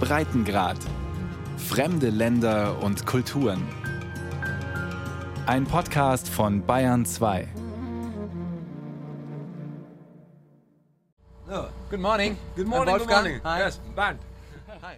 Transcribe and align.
Breitengrad. 0.00 0.78
Fremde 1.56 2.10
Länder 2.10 2.80
und 2.82 3.06
Kulturen. 3.06 3.62
Ein 5.46 5.64
Podcast 5.64 6.28
von 6.28 6.64
Bayern 6.64 7.04
2. 7.04 7.48
Good 11.90 12.00
morning. 12.00 12.36
Good 12.54 12.66
morning, 12.66 12.94
I'm 12.94 12.98
good 12.98 13.08
Wolfgang. 13.08 13.24
morning. 13.24 13.40
Hi. 13.44 13.60
Yes, 13.60 13.80
Bernd. 13.96 14.20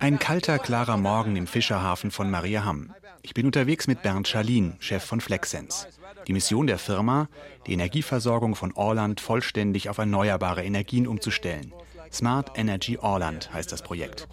Ein 0.00 0.18
kalter, 0.18 0.58
klarer 0.58 0.96
Morgen 0.96 1.36
im 1.36 1.46
Fischerhafen 1.46 2.10
von 2.10 2.28
Mariahamm. 2.30 2.92
Ich 3.22 3.32
bin 3.32 3.46
unterwegs 3.46 3.86
mit 3.86 4.02
Bernd 4.02 4.26
Schalin, 4.26 4.74
Chef 4.80 5.04
von 5.04 5.20
Flexsense. 5.20 5.86
Die 6.26 6.32
Mission 6.32 6.66
der 6.66 6.78
Firma, 6.78 7.28
die 7.66 7.74
Energieversorgung 7.74 8.56
von 8.56 8.72
Orland 8.72 9.20
vollständig 9.20 9.88
auf 9.88 9.98
erneuerbare 9.98 10.64
Energien 10.64 11.06
umzustellen. 11.06 11.72
Smart 12.12 12.58
Energy 12.58 12.98
Orland 12.98 13.52
heißt 13.52 13.70
das 13.70 13.82
Projekt. 13.82 14.26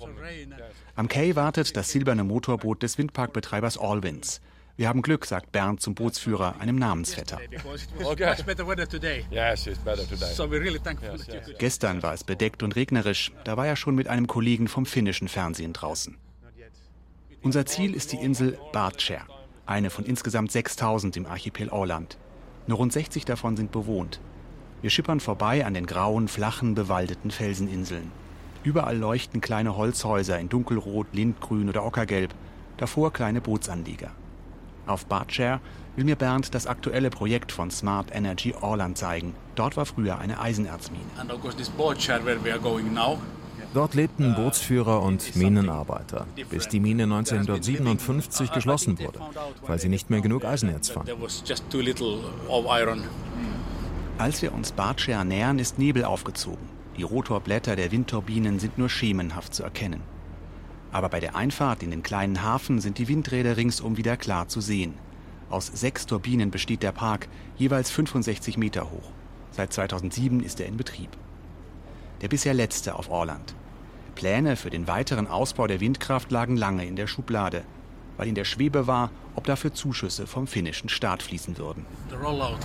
Am 0.95 1.07
Quai 1.07 1.35
wartet 1.35 1.77
das 1.77 1.91
silberne 1.91 2.23
Motorboot 2.23 2.81
des 2.81 2.97
Windparkbetreibers 2.97 3.77
Allwinds. 3.77 4.41
Wir 4.77 4.89
haben 4.89 5.01
Glück, 5.01 5.25
sagt 5.25 5.51
Bernd 5.51 5.81
zum 5.81 5.95
Bootsführer, 5.95 6.59
einem 6.59 6.75
Namensvetter. 6.75 7.39
Gestern 11.57 12.03
war 12.03 12.13
es 12.13 12.23
bedeckt 12.23 12.63
und 12.63 12.75
regnerisch. 12.75 13.31
Da 13.43 13.57
war 13.57 13.65
er 13.65 13.75
schon 13.75 13.95
mit 13.95 14.07
einem 14.07 14.27
Kollegen 14.27 14.67
vom 14.67 14.85
finnischen 14.85 15.27
Fernsehen 15.27 15.73
draußen. 15.73 16.17
Unser 17.41 17.65
Ziel 17.65 17.95
ist 17.95 18.11
die 18.11 18.17
Insel 18.17 18.57
Bartskär, 18.71 19.25
eine 19.65 19.89
von 19.89 20.05
insgesamt 20.05 20.51
6000 20.51 21.17
im 21.17 21.25
Archipel 21.25 21.71
Åland. 21.71 22.17
Nur 22.67 22.77
rund 22.77 22.93
60 22.93 23.25
davon 23.25 23.57
sind 23.57 23.71
bewohnt. 23.71 24.19
Wir 24.81 24.89
schippern 24.91 25.19
vorbei 25.19 25.65
an 25.65 25.73
den 25.73 25.87
grauen, 25.87 26.27
flachen, 26.27 26.75
bewaldeten 26.75 27.31
Felseninseln. 27.31 28.11
Überall 28.63 28.97
leuchten 28.97 29.41
kleine 29.41 29.75
Holzhäuser 29.75 30.39
in 30.39 30.49
dunkelrot, 30.49 31.07
lindgrün 31.13 31.69
oder 31.69 31.83
ockergelb, 31.83 32.33
davor 32.77 33.11
kleine 33.11 33.41
Bootsanlieger. 33.41 34.11
Auf 34.85 35.05
Bartskär 35.05 35.59
will 35.95 36.05
mir 36.05 36.15
Bernd 36.15 36.53
das 36.53 36.67
aktuelle 36.67 37.09
Projekt 37.09 37.51
von 37.51 37.71
Smart 37.71 38.13
Energy 38.13 38.53
Åland 38.61 38.97
zeigen. 38.97 39.33
Dort 39.55 39.77
war 39.77 39.85
früher 39.85 40.19
eine 40.19 40.39
Eisenerzmine. 40.39 41.03
Dort 43.73 43.95
lebten 43.95 44.35
Bootsführer 44.35 45.01
und 45.01 45.35
Minenarbeiter, 45.35 46.25
bis 46.49 46.67
die 46.67 46.79
Mine 46.79 47.03
1957 47.03 48.51
geschlossen 48.51 48.99
wurde, 48.99 49.19
weil 49.65 49.79
sie 49.79 49.89
nicht 49.89 50.09
mehr 50.09 50.21
genug 50.21 50.45
Eisenerz 50.45 50.89
fanden. 50.89 51.11
Als 54.17 54.41
wir 54.41 54.51
uns 54.51 54.71
Bartskär 54.71 55.23
nähern, 55.23 55.59
ist 55.59 55.77
Nebel 55.77 56.03
aufgezogen. 56.03 56.67
Die 56.97 57.03
Rotorblätter 57.03 57.75
der 57.75 57.91
Windturbinen 57.91 58.57
sind 58.57 58.79
nur 58.79 58.89
schemenhaft 58.89 59.53
zu 59.53 59.61
erkennen. 59.61 60.01
Aber 60.91 61.07
bei 61.07 61.19
der 61.19 61.35
Einfahrt 61.35 61.83
in 61.83 61.91
den 61.91 62.01
kleinen 62.01 62.41
Hafen 62.41 62.81
sind 62.81 62.97
die 62.97 63.07
Windräder 63.07 63.57
ringsum 63.57 63.95
wieder 63.95 64.17
klar 64.17 64.47
zu 64.47 64.59
sehen. 64.59 64.95
Aus 65.51 65.67
sechs 65.67 66.07
Turbinen 66.07 66.49
besteht 66.49 66.81
der 66.81 66.93
Park, 66.93 67.27
jeweils 67.57 67.91
65 67.91 68.57
Meter 68.57 68.89
hoch. 68.89 69.11
Seit 69.51 69.71
2007 69.71 70.41
ist 70.41 70.59
er 70.59 70.65
in 70.65 70.77
Betrieb. 70.77 71.11
Der 72.21 72.27
bisher 72.27 72.55
letzte 72.55 72.95
auf 72.95 73.11
Orland. 73.11 73.53
Pläne 74.15 74.55
für 74.55 74.71
den 74.71 74.87
weiteren 74.87 75.27
Ausbau 75.27 75.67
der 75.67 75.79
Windkraft 75.79 76.31
lagen 76.31 76.57
lange 76.57 76.87
in 76.87 76.95
der 76.95 77.05
Schublade, 77.05 77.63
weil 78.17 78.27
in 78.27 78.35
der 78.35 78.45
Schwebe 78.45 78.87
war, 78.87 79.11
ob 79.35 79.45
dafür 79.45 79.73
Zuschüsse 79.73 80.27
vom 80.27 80.47
finnischen 80.47 80.89
Staat 80.89 81.23
fließen 81.23 81.57
würden. 81.57 81.85
Uh, 82.11 82.57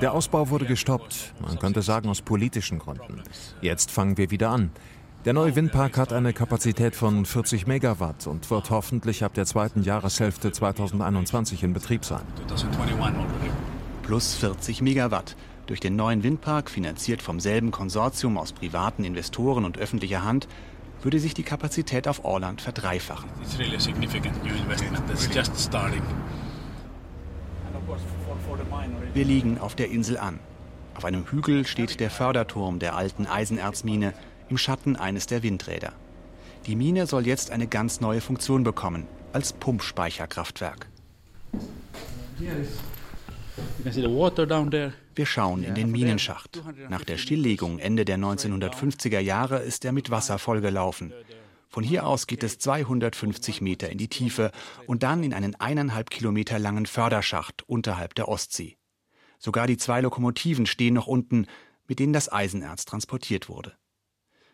Der 0.00 0.12
Ausbau 0.12 0.48
wurde 0.50 0.64
gestoppt, 0.66 1.34
man 1.40 1.58
könnte 1.58 1.82
sagen 1.82 2.08
aus 2.08 2.22
politischen 2.22 2.78
Gründen. 2.78 3.22
Jetzt 3.60 3.90
fangen 3.90 4.16
wir 4.16 4.30
wieder 4.30 4.50
an. 4.50 4.70
Der 5.26 5.34
neue 5.34 5.54
Windpark 5.54 5.98
hat 5.98 6.14
eine 6.14 6.32
Kapazität 6.32 6.96
von 6.96 7.26
40 7.26 7.66
Megawatt 7.66 8.26
und 8.26 8.50
wird 8.50 8.70
hoffentlich 8.70 9.22
ab 9.22 9.34
der 9.34 9.44
zweiten 9.44 9.82
Jahreshälfte 9.82 10.50
2021 10.50 11.62
in 11.62 11.74
Betrieb 11.74 12.06
sein. 12.06 12.22
2021 12.48 13.20
already. 13.20 13.50
plus 14.02 14.34
40 14.34 14.80
Megawatt. 14.80 15.36
Durch 15.66 15.78
den 15.78 15.94
neuen 15.94 16.22
Windpark, 16.22 16.70
finanziert 16.70 17.20
vom 17.20 17.38
selben 17.38 17.70
Konsortium 17.70 18.38
aus 18.38 18.52
privaten 18.52 19.04
Investoren 19.04 19.66
und 19.66 19.76
öffentlicher 19.76 20.24
Hand, 20.24 20.48
würde 21.02 21.18
sich 21.18 21.34
die 21.34 21.42
Kapazität 21.42 22.08
auf 22.08 22.24
Orland 22.24 22.60
verdreifachen. 22.60 23.28
It's 23.42 23.58
really 23.58 23.76
a 23.76 23.80
significant 23.80 24.42
new 24.44 24.54
investment 24.54 25.06
that's 25.08 25.28
just 25.34 25.58
starting. 25.58 26.02
Wir 29.14 29.24
liegen 29.24 29.58
auf 29.58 29.74
der 29.74 29.90
Insel 29.90 30.18
an. 30.18 30.38
Auf 30.94 31.04
einem 31.04 31.26
Hügel 31.26 31.66
steht 31.66 31.98
der 32.00 32.10
Förderturm 32.10 32.78
der 32.78 32.94
alten 32.94 33.26
Eisenerzmine 33.26 34.12
im 34.48 34.58
Schatten 34.58 34.96
eines 34.96 35.26
der 35.26 35.42
Windräder. 35.42 35.92
Die 36.66 36.76
Mine 36.76 37.06
soll 37.06 37.26
jetzt 37.26 37.50
eine 37.50 37.66
ganz 37.66 38.00
neue 38.00 38.20
Funktion 38.20 38.64
bekommen, 38.64 39.06
als 39.32 39.52
Pumpspeicherkraftwerk. 39.52 40.88
You 42.38 42.46
can 42.46 42.66
Wir 45.14 45.26
schauen 45.26 45.64
in 45.64 45.74
den 45.74 45.90
Minenschacht. 45.90 46.62
Nach 46.88 47.04
der 47.04 47.18
Stilllegung 47.18 47.78
Ende 47.78 48.04
der 48.04 48.18
1950er 48.18 49.20
Jahre 49.20 49.58
ist 49.58 49.84
er 49.84 49.92
mit 49.92 50.10
Wasser 50.10 50.38
vollgelaufen. 50.38 51.12
Von 51.68 51.84
hier 51.84 52.06
aus 52.06 52.26
geht 52.26 52.42
es 52.42 52.58
250 52.58 53.60
Meter 53.60 53.90
in 53.90 53.98
die 53.98 54.08
Tiefe 54.08 54.50
und 54.86 55.02
dann 55.04 55.22
in 55.22 55.32
einen 55.32 55.54
eineinhalb 55.54 56.10
Kilometer 56.10 56.58
langen 56.58 56.86
Förderschacht 56.86 57.62
unterhalb 57.68 58.14
der 58.16 58.28
Ostsee. 58.28 58.76
Sogar 59.38 59.66
die 59.66 59.76
zwei 59.76 60.00
Lokomotiven 60.00 60.66
stehen 60.66 60.94
noch 60.94 61.06
unten, 61.06 61.46
mit 61.86 61.98
denen 61.98 62.12
das 62.12 62.30
Eisenerz 62.30 62.84
transportiert 62.84 63.48
wurde. 63.48 63.76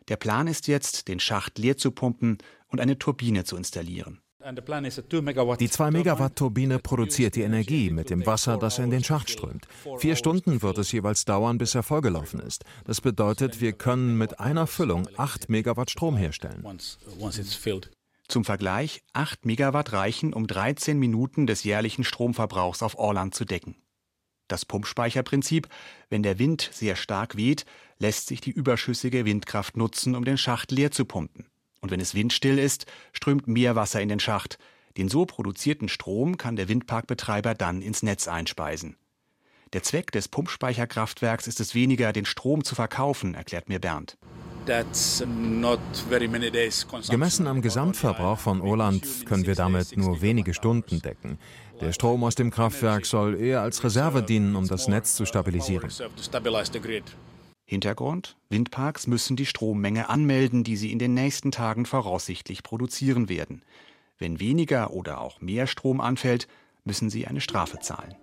Der 0.09 0.17
Plan 0.17 0.47
ist 0.47 0.69
jetzt, 0.69 1.09
den 1.09 1.19
Schacht 1.19 1.59
leer 1.59 1.77
zu 1.77 1.91
pumpen 1.91 2.38
und 2.69 2.81
eine 2.81 2.99
Turbine 2.99 3.44
zu 3.44 3.56
installieren. 3.56 4.21
And 4.47 4.57
the 4.57 4.62
plan 4.62 4.84
is 4.84 4.97
a 4.97 5.03
2 5.03 5.23
megawatt. 5.23 5.61
Die 5.61 5.69
2 5.69 5.91
Megawatt 5.91 6.37
Turbine 6.37 6.79
produziert 6.79 7.34
die 7.34 7.43
Energie 7.43 7.91
mit 7.91 8.11
dem 8.11 8.25
Wasser, 8.27 8.57
das 8.57 8.79
in 8.79 8.91
den 8.91 9.03
Schacht 9.03 9.29
strömt. 9.29 9.67
Vier 9.99 10.15
Stunden 10.15 10.62
wird 10.62 10.79
es 10.79 10.93
jeweils 10.93 11.25
dauern, 11.25 11.59
bis 11.59 11.75
er 11.75 11.83
vollgelaufen 11.83 12.39
ist. 12.39 12.65
Das 12.85 13.01
bedeutet, 13.01 13.61
wir 13.61 13.73
können 13.73 14.17
mit 14.17 14.39
einer 14.39 14.69
Füllung 14.69 15.09
8 15.17 15.49
Megawatt 15.49 15.91
Strom 15.91 16.17
herstellen. 16.17 16.65
Filled. 17.59 17.91
Zum 18.29 18.45
Vergleich, 18.45 19.03
8 19.15 19.47
Megawatt 19.47 19.93
reichen, 19.93 20.33
um 20.33 20.47
13 20.47 20.97
Minuten 20.97 21.49
des 21.49 21.65
jährlichen 21.65 22.05
Stromverbrauchs 22.05 22.85
auf 22.85 22.97
Orland 22.99 23.35
zu 23.35 23.45
decken. 23.45 23.75
Das 24.47 24.65
Pumpspeicherprinzip, 24.65 25.67
wenn 26.09 26.23
der 26.23 26.39
Wind 26.39 26.71
sehr 26.73 26.95
stark 26.95 27.37
weht, 27.37 27.65
lässt 27.99 28.29
sich 28.29 28.41
die 28.41 28.53
überschüssige 28.53 29.25
Windkraft 29.25 29.77
nutzen, 29.77 30.15
um 30.15 30.25
den 30.25 30.39
Schacht 30.39 30.71
leer 30.71 30.93
zu 30.93 31.05
pumpen. 31.05 31.47
Und 31.87 31.93
wenn 31.93 32.01
es 32.01 32.17
windstill 32.17 32.59
ist, 32.59 32.87
strömt 33.13 33.47
mehr 33.47 33.77
Wasser 33.77 34.01
in 34.01 34.09
den 34.09 34.19
Schacht. 34.19 34.59
Den 34.97 35.09
so 35.09 35.25
produzierten 35.25 35.89
Strom 35.89 36.37
kann 36.37 36.57
der 36.57 36.67
Windparkbetreiber 36.67 37.55
dann 37.55 37.81
ins 37.81 38.03
Netz 38.03 38.27
einspeisen. 38.27 38.97
Der 39.73 39.85
Zweck 39.85 40.11
des 40.11 40.27
Pumpspeicherkraftwerks 40.27 41.47
ist 41.47 41.61
es 41.61 41.77
weniger, 41.77 42.13
den 42.13 42.25
Strom 42.25 42.65
zu 42.65 42.75
verkaufen, 42.75 43.35
erklärt 43.35 43.69
mir 43.69 43.79
Bernd. 43.79 44.19
That's 44.67 45.25
not 45.29 45.79
very 46.09 46.27
many 46.27 46.51
days 46.51 46.83
consumption. 46.83 47.13
Gemessen 47.13 47.47
am 47.47 47.63
Gesamtverbrauch 47.63 48.41
von 48.41 48.61
Orland 48.61 49.25
können 49.25 49.47
wir 49.47 49.55
damit 49.55 49.97
nur 49.97 50.23
wenige 50.23 50.55
Stunden 50.55 51.01
decken. 51.01 51.39
Der 51.81 51.93
Strom 51.93 52.25
aus 52.25 52.35
dem 52.35 52.51
Kraftwerk 52.51 53.07
soll 53.07 53.41
eher 53.41 53.61
als 53.61 53.85
Reserve 53.85 54.25
dienen, 54.25 54.57
um 54.57 54.67
das 54.67 54.89
Netz 54.89 55.15
zu 55.15 55.25
stabilisieren. 55.25 55.89
Hintergrund? 57.66 58.37
Windparks 58.49 59.09
müssen 59.09 59.34
die 59.34 59.44
Strommenge 59.44 60.09
anmelden, 60.09 60.62
die 60.62 60.77
sie 60.77 60.93
in 60.93 61.00
den 61.00 61.15
nächsten 61.15 61.50
Tagen 61.50 61.84
voraussichtlich 61.84 62.62
produzieren 62.62 63.28
werden. 63.28 63.62
Wenn 64.19 64.38
weniger 64.38 64.93
oder 64.93 65.21
auch 65.21 65.41
mehr 65.41 65.66
Strom 65.66 66.00
anfällt, 66.00 66.47
müssen 66.84 67.10
sie 67.10 67.26
eine 67.26 67.41
Strafe 67.41 67.81
zahlen. 67.81 68.15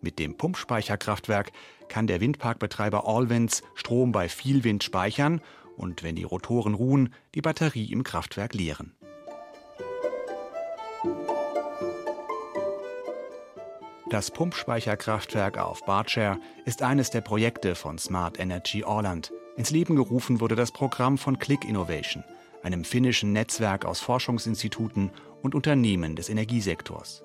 Mit 0.00 0.18
dem 0.18 0.36
Pumpspeicherkraftwerk 0.36 1.52
kann 1.88 2.08
der 2.08 2.20
Windparkbetreiber 2.20 3.06
Allwinds 3.06 3.62
Strom 3.76 4.10
bei 4.10 4.28
viel 4.28 4.64
Wind 4.64 4.82
speichern 4.82 5.40
und, 5.76 6.02
wenn 6.02 6.16
die 6.16 6.24
Rotoren 6.24 6.74
ruhen, 6.74 7.14
die 7.36 7.42
Batterie 7.42 7.92
im 7.92 8.02
Kraftwerk 8.02 8.54
leeren. 8.54 8.92
Das 14.12 14.30
Pumpspeicherkraftwerk 14.30 15.56
auf 15.56 15.86
Bartskär 15.86 16.38
ist 16.66 16.82
eines 16.82 17.08
der 17.08 17.22
Projekte 17.22 17.74
von 17.74 17.96
Smart 17.96 18.38
Energy 18.38 18.84
Åland. 18.84 19.32
Ins 19.56 19.70
Leben 19.70 19.96
gerufen 19.96 20.38
wurde 20.38 20.54
das 20.54 20.70
Programm 20.70 21.16
von 21.16 21.38
Click 21.38 21.66
Innovation, 21.66 22.22
einem 22.62 22.84
finnischen 22.84 23.32
Netzwerk 23.32 23.86
aus 23.86 24.00
Forschungsinstituten 24.00 25.12
und 25.40 25.54
Unternehmen 25.54 26.14
des 26.14 26.28
Energiesektors. 26.28 27.24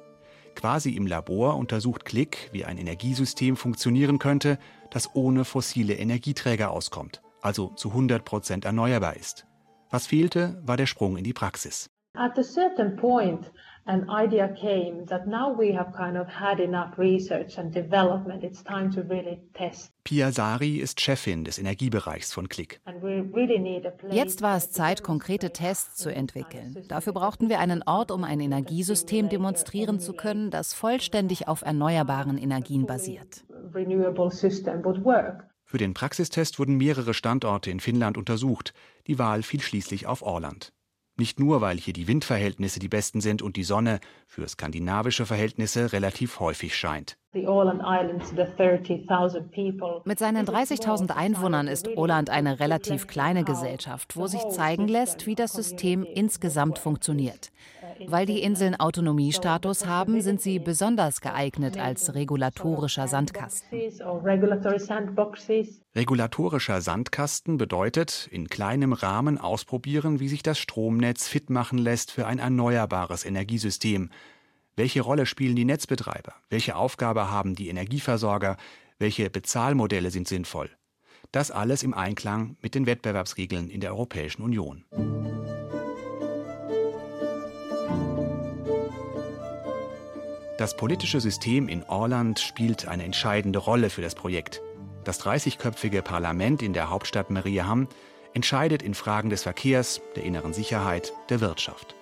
Quasi 0.56 0.92
im 0.92 1.08
Labor 1.08 1.58
untersucht 1.58 2.06
Click, 2.06 2.50
wie 2.54 2.64
ein 2.64 2.78
Energiesystem 2.78 3.58
funktionieren 3.58 4.18
könnte, 4.18 4.58
das 4.90 5.14
ohne 5.14 5.44
fossile 5.44 5.96
Energieträger 5.96 6.72
auskommt, 6.72 7.22
also 7.42 7.68
zu 7.76 7.90
100 7.90 8.24
Prozent 8.24 8.64
erneuerbar 8.64 9.18
ist. 9.18 9.46
Was 9.90 10.08
fehlte, 10.08 10.62
war 10.66 10.78
der 10.78 10.86
Sprung 10.86 11.18
in 11.18 11.26
die 11.26 11.34
Praxis. 11.34 11.90
At 12.14 12.40
a 12.40 12.44
certain 12.44 12.96
point, 12.96 13.52
an 13.88 14.10
idea 14.10 14.48
came 14.50 15.06
that 15.08 15.28
now 15.28 15.56
we 15.58 15.74
have 15.74 15.92
kind 15.94 16.18
of 16.18 16.28
had 16.28 16.60
enough 16.60 16.98
research 16.98 17.58
and 17.58 17.74
development. 17.74 18.44
It's 18.44 18.64
time 18.64 18.92
to 18.92 19.02
really 19.02 19.40
test. 19.54 19.92
Pia 20.04 20.32
Sari 20.32 20.78
ist 20.78 21.02
Chefin 21.02 21.44
des 21.44 21.58
Energiebereichs 21.58 22.34
von 22.34 22.48
Click. 22.50 22.80
Jetzt 24.10 24.42
war 24.42 24.58
es 24.58 24.72
Zeit, 24.72 25.04
konkrete 25.04 25.52
Tests 25.52 25.96
zu 25.96 26.14
entwickeln. 26.14 26.78
Dafür 26.88 27.14
brauchten 27.14 27.50
wir 27.50 27.60
einen 27.60 27.84
Ort, 27.84 28.12
um 28.12 28.24
ein 28.24 28.40
Energiesystem 28.40 29.30
demonstrieren 29.30 30.00
zu 30.00 30.14
können, 30.14 30.52
das 30.52 30.74
vollständig 30.74 31.48
auf 31.48 31.62
erneuerbaren 31.62 32.38
Energien 32.38 32.86
basiert. 32.86 33.46
Für 35.66 35.78
den 35.78 35.94
Praxistest 35.94 36.60
wurden 36.60 36.78
mehrere 36.78 37.14
Standorte 37.14 37.70
in 37.70 37.82
Finnland 37.82 38.18
untersucht. 38.18 38.74
Die 39.08 39.20
Wahl 39.20 39.44
fiel 39.44 39.60
schließlich 39.60 40.08
auf 40.08 40.22
Orland. 40.22 40.72
Nicht 41.20 41.40
nur, 41.40 41.62
weil 41.62 41.80
hier 41.80 41.94
die 41.94 42.08
Windverhältnisse 42.08 42.80
die 42.80 42.90
besten 42.90 43.22
sind 43.22 43.42
und 43.42 43.56
die 43.56 43.64
Sonne 43.64 44.00
für 44.28 44.48
skandinavische 44.48 45.26
Verhältnisse 45.26 45.92
relativ 45.92 46.40
häufig 46.40 46.78
scheint. 46.78 47.18
Mit 50.06 50.20
seinen 50.20 50.46
30.000 50.46 51.16
Einwohnern 51.16 51.68
ist 51.68 51.88
Åland 51.98 52.30
eine 52.30 52.60
relativ 52.60 53.08
kleine 53.08 53.44
Gesellschaft, 53.44 54.16
wo 54.16 54.28
sich 54.28 54.48
zeigen 54.50 54.88
lässt, 54.88 55.26
wie 55.28 55.36
das 55.36 55.54
System 55.54 56.04
insgesamt 56.04 56.80
funktioniert. 56.80 57.52
Weil 58.06 58.26
die 58.26 58.42
Inseln 58.42 58.80
Autonomiestatus 58.80 59.86
haben, 59.86 60.22
sind 60.22 60.42
sie 60.42 60.60
besonders 60.60 61.22
geeignet 61.22 61.78
als 61.78 62.14
regulatorischer 62.14 63.08
Sandkasten. 63.08 63.80
Regulatorischer 65.96 66.82
Sandkasten 66.82 67.58
bedeutet, 67.58 68.28
in 68.32 68.48
kleinem 68.48 68.94
Rahmen 68.94 69.38
ausprobieren, 69.38 70.20
wie 70.20 70.28
sich 70.28 70.44
das 70.44 70.60
Stromnetz 70.60 71.28
fit 71.28 71.50
machen 71.50 71.78
lässt 71.78 72.12
für 72.12 72.28
ein 72.28 72.40
erneuerbares 72.40 73.26
Energiesystem. 73.26 74.10
Welche 74.78 75.02
Rolle 75.02 75.26
spielen 75.26 75.56
die 75.56 75.66
Netzbetreiber? 75.66 76.36
Welche 76.52 76.76
Aufgabe 76.76 77.32
haben 77.32 77.56
die 77.56 77.68
Energieversorger? 77.68 78.58
Welche 79.00 79.32
Bezahlmodelle 79.32 80.12
sind 80.12 80.28
sinnvoll? 80.28 80.70
Das 81.32 81.50
alles 81.50 81.82
im 81.82 81.96
Einklang 81.96 82.58
mit 82.62 82.76
den 82.76 82.86
Wettbewerbsregeln 82.86 83.72
in 83.72 83.82
der 83.82 83.90
Europäischen 83.90 84.44
Union. 84.44 84.86
Das 90.60 90.78
politische 90.78 91.22
System 91.22 91.68
in 91.70 91.82
Orland 91.82 92.40
spielt 92.40 92.88
eine 92.88 93.04
entscheidende 93.04 93.58
Rolle 93.58 93.90
für 93.90 94.04
das 94.04 94.14
Projekt. 94.14 94.62
Das 95.06 95.20
30-köpfige 95.20 96.04
Parlament 96.04 96.62
in 96.62 96.74
der 96.74 96.92
Hauptstadt 96.92 97.32
Mariehamn 97.32 97.88
entscheidet 98.36 98.84
in 98.84 98.94
Fragen 98.94 99.32
des 99.32 99.42
Verkehrs, 99.42 100.02
der 100.16 100.24
inneren 100.24 100.54
Sicherheit, 100.54 101.14
der 101.30 101.42
Wirtschaft. 101.42 101.97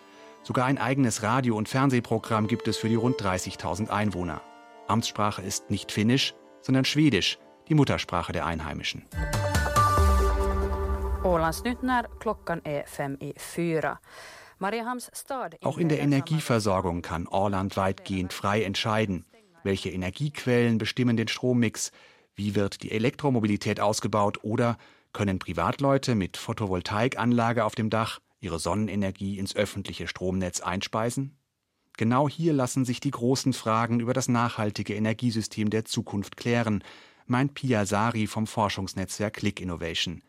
Sogar 0.45 0.65
ein 0.65 0.77
eigenes 0.77 1.23
Radio- 1.23 1.57
und 1.57 1.67
Fernsehprogramm 1.67 2.45
gibt 2.45 2.67
es 2.67 2.77
für 2.77 2.87
die 2.87 2.93
rund 2.93 3.19
30.000 3.19 3.89
Einwohner. 3.89 4.43
Amtssprache 4.87 5.41
ist 5.41 5.71
nicht 5.71 5.91
Finnisch, 5.91 6.35
sondern 6.61 6.85
Schwedisch, 6.85 7.39
die 7.67 7.73
Muttersprache 7.73 8.31
der 8.31 8.45
Einheimischen. 8.45 9.07
Auch 15.63 15.77
in 15.79 15.89
der 15.89 15.99
Energieversorgung 15.99 17.01
kann 17.01 17.27
Orland 17.27 17.75
weitgehend 17.75 18.31
frei 18.31 18.61
entscheiden. 18.61 19.25
Welche 19.63 19.89
Energiequellen 19.89 20.77
bestimmen 20.77 21.17
den 21.17 21.27
Strommix? 21.27 21.91
Wie 22.35 22.53
wird 22.53 22.83
die 22.83 22.91
Elektromobilität 22.91 23.79
ausgebaut? 23.79 24.43
Oder 24.43 24.77
können 25.11 25.39
Privatleute 25.39 26.13
mit 26.13 26.37
Photovoltaikanlage 26.37 27.65
auf 27.65 27.73
dem 27.73 27.89
Dach 27.89 28.19
ihre 28.45 28.59
Sonnenenergie 28.59 29.37
ins 29.37 29.55
öffentliche 29.55 30.07
Stromnetz 30.07 30.61
einspeisen? 30.61 31.37
Genau 31.97 32.29
hier 32.29 32.53
lassen 32.53 32.85
sich 32.85 32.99
die 32.99 33.11
großen 33.11 33.53
Fragen 33.53 33.99
über 33.99 34.13
das 34.13 34.27
nachhaltige 34.27 34.93
Energiesystem 34.95 35.69
der 35.69 35.85
Zukunft 35.85 36.37
klären, 36.37 36.83
meint 37.25 37.53
Pia 37.53 37.85
Sari 37.85 38.27
vom 38.27 38.47
Forschungsnetzwerk 38.47 39.33
Click 39.33 39.59
Innovation. 39.59 40.21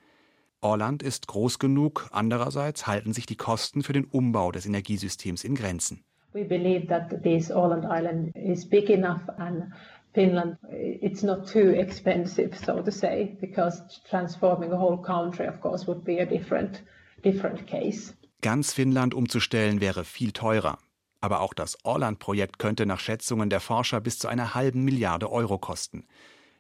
Orland 0.61 1.03
ist 1.03 1.27
groß 1.27 1.59
genug, 1.59 2.09
andererseits 2.13 2.87
halten 2.87 3.13
sich 3.13 3.27
die 3.27 3.37
Kosten 3.37 3.83
für 3.83 3.93
den 3.93 4.05
Umbau 4.05 4.53
des 4.53 4.67
Energiesystems 4.67 5.45
in 5.45 5.55
Grenzen. 5.55 6.03
We 6.33 6.45
believe 6.45 6.87
that 6.89 7.23
this 7.23 7.51
Åland 7.51 7.85
island 7.85 8.35
is 8.37 8.69
big 8.69 8.91
enough 8.91 9.29
and 9.39 9.73
Finland 10.13 10.57
it's 10.71 11.23
not 11.23 11.47
too 11.51 11.71
expensive 11.71 12.57
so 12.57 12.83
to 12.83 12.91
say 12.91 13.37
because 13.41 13.83
transforming 14.09 14.73
a 14.73 14.79
whole 14.79 14.99
country 14.99 15.47
of 15.47 15.61
course 15.61 15.87
would 15.87 16.05
be 16.05 16.21
a 16.21 16.27
different 16.27 16.83
different 17.27 17.67
case. 17.67 18.15
Ganz 18.41 18.73
Finnland 18.73 19.15
umzustellen 19.15 19.81
wäre 19.81 20.05
viel 20.05 20.33
teurer. 20.33 20.79
Aber 21.21 21.41
auch 21.41 21.55
das 21.55 21.85
Orland-Projekt 21.85 22.59
könnte 22.59 22.87
nach 22.87 23.01
Schätzungen 23.01 23.51
der 23.51 23.61
Forscher 23.61 24.01
bis 24.01 24.19
zu 24.19 24.29
einer 24.29 24.55
halben 24.55 24.85
Milliarde 24.85 25.31
Euro 25.33 25.59
kosten. 25.59 26.07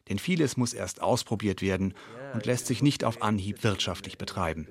Denn 0.08 0.18
vieles 0.18 0.56
muss 0.56 0.72
erst 0.72 1.02
ausprobiert 1.02 1.62
werden 1.62 1.94
und 2.32 2.46
lässt 2.46 2.66
sich 2.66 2.82
nicht 2.82 3.04
auf 3.04 3.22
Anhieb 3.22 3.62
wirtschaftlich 3.64 4.18
betreiben. 4.18 4.66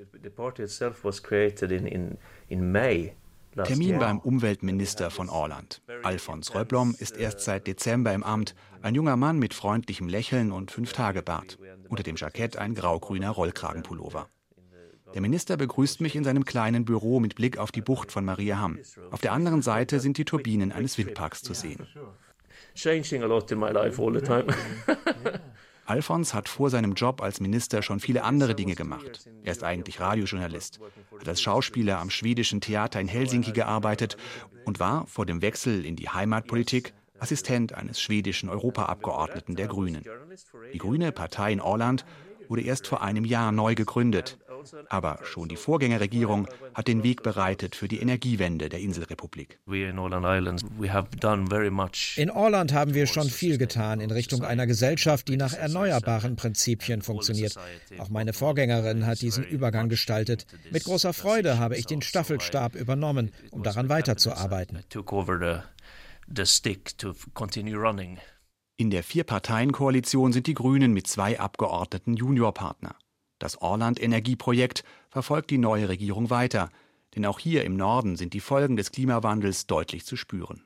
Termin 3.64 4.00
beim 4.00 4.20
Umweltminister 4.20 5.12
von 5.12 5.30
Orland. 5.30 5.82
Alfons 6.04 6.54
Röblom 6.54 6.96
ist 7.00 7.16
erst 7.16 7.42
seit 7.42 7.68
Dezember 7.68 8.14
im 8.14 8.24
Amt. 8.24 8.56
Ein 8.82 8.96
junger 8.96 9.16
Mann 9.16 9.40
mit 9.40 9.54
freundlichem 9.54 10.10
Lächeln 10.10 10.52
und 10.52 10.72
Fünf-Tage-Bart. 10.72 11.58
Unter 11.88 12.04
dem 12.04 12.18
Jackett 12.18 12.58
ein 12.58 12.76
grau-grüner 12.76 13.30
Rollkragenpullover. 13.30 14.28
Der 15.14 15.22
Minister 15.22 15.58
begrüßt 15.58 16.02
mich 16.02 16.16
in 16.16 16.24
seinem 16.24 16.46
kleinen 16.46 16.86
Büro 16.86 17.20
mit 17.20 17.36
Blick 17.36 17.58
auf 17.58 17.72
die 17.72 17.82
Bucht 17.82 18.12
von 18.12 18.26
Mariaham. 18.26 18.80
Auf 19.12 19.22
der 19.22 19.34
anderen 19.34 19.62
Seite 19.62 20.00
sind 20.00 20.18
die 20.18 20.26
Turbinen 20.26 20.72
eines 20.72 20.98
Windparks 20.98 21.42
zu 21.42 21.54
sehen 21.54 21.88
changing 22.76 23.24
a 23.24 23.26
lot 23.26 23.52
in 23.52 23.60
my 23.60 23.72
life 23.72 24.02
all 24.02 24.14
the 24.14 24.22
time. 24.22 24.46
Alfons 25.88 26.34
hat 26.34 26.50
vor 26.50 26.72
seinem 26.72 26.94
Job 26.94 27.22
als 27.22 27.40
Minister 27.40 27.84
schon 27.84 28.00
viele 28.00 28.24
andere 28.24 28.56
Dinge 28.56 28.74
gemacht. 28.74 29.30
Er 29.44 29.52
ist 29.52 29.64
eigentlich 29.64 30.00
Radiojournalist, 30.00 30.80
hat 31.20 31.28
als 31.28 31.42
Schauspieler 31.42 32.00
am 32.00 32.10
schwedischen 32.10 32.60
Theater 32.60 33.00
in 33.00 33.08
Helsinki 33.08 33.52
gearbeitet 33.52 34.18
und 34.66 34.80
war 34.80 35.06
vor 35.06 35.28
dem 35.28 35.44
Wechsel 35.44 35.86
in 35.86 35.96
die 35.96 36.10
Heimatpolitik 36.10 36.94
Assistent 37.20 37.74
eines 37.74 38.02
schwedischen 38.02 38.50
Europaabgeordneten 38.50 39.56
der 39.56 39.68
Grünen. 39.68 40.04
Die 40.74 40.80
Grüne 40.80 41.12
Partei 41.12 41.54
in 41.54 41.62
Orland 41.62 42.04
wurde 42.50 42.64
erst 42.64 42.88
vor 42.88 43.02
einem 43.02 43.24
Jahr 43.24 43.52
neu 43.52 43.76
gegründet. 43.76 44.40
Aber 44.90 45.20
schon 45.24 45.50
die 45.50 45.56
Vorgängerregierung 45.56 46.48
hat 46.74 46.88
den 46.88 47.04
Weg 47.04 47.24
bereitet 47.24 47.76
für 47.76 47.88
die 47.88 48.00
Energiewende 48.00 48.70
der 48.70 48.80
Inselrepublik. 48.80 49.60
In 49.68 50.00
Orland 52.32 52.74
haben 52.74 52.94
wir 52.94 53.08
schon 53.08 53.30
viel 53.30 53.58
getan 53.58 54.00
in 54.00 54.12
Richtung 54.12 54.44
einer 54.44 54.68
Gesellschaft, 54.68 55.28
die 55.28 55.38
nach 55.38 55.54
erneuerbaren 55.54 56.36
Prinzipien 56.36 57.02
funktioniert. 57.02 57.56
Auch 57.98 58.10
meine 58.10 58.34
Vorgängerin 58.34 59.06
hat 59.06 59.22
diesen 59.22 59.44
Übergang 59.44 59.90
gestaltet. 59.90 60.46
Mit 60.72 60.84
großer 60.84 61.14
Freude 61.14 61.60
habe 61.60 61.78
ich 61.78 61.86
den 61.86 62.02
Staffelstab 62.02 62.76
übernommen, 62.76 63.32
um 63.52 63.64
daran 63.64 63.90
weiterzuarbeiten. 63.90 64.80
In 68.78 68.90
der 68.90 69.04
Vier-Parteien-Koalition 69.04 70.34
sind 70.34 70.48
die 70.48 70.54
Grünen 70.54 70.92
mit 70.94 71.08
zwei 71.08 71.40
Abgeordneten 71.40 72.16
Juniorpartner. 72.16 72.96
Das 73.40 73.62
Orland-Energieprojekt 73.62 74.84
verfolgt 75.10 75.52
die 75.52 75.58
neue 75.58 75.90
Regierung 75.90 76.30
weiter, 76.30 76.70
denn 77.16 77.26
auch 77.26 77.40
hier 77.40 77.64
im 77.64 77.76
Norden 77.76 78.16
sind 78.16 78.34
die 78.34 78.40
Folgen 78.40 78.76
des 78.76 78.92
Klimawandels 78.92 79.68
deutlich 79.68 80.06
zu 80.06 80.16
spüren. 80.16 80.64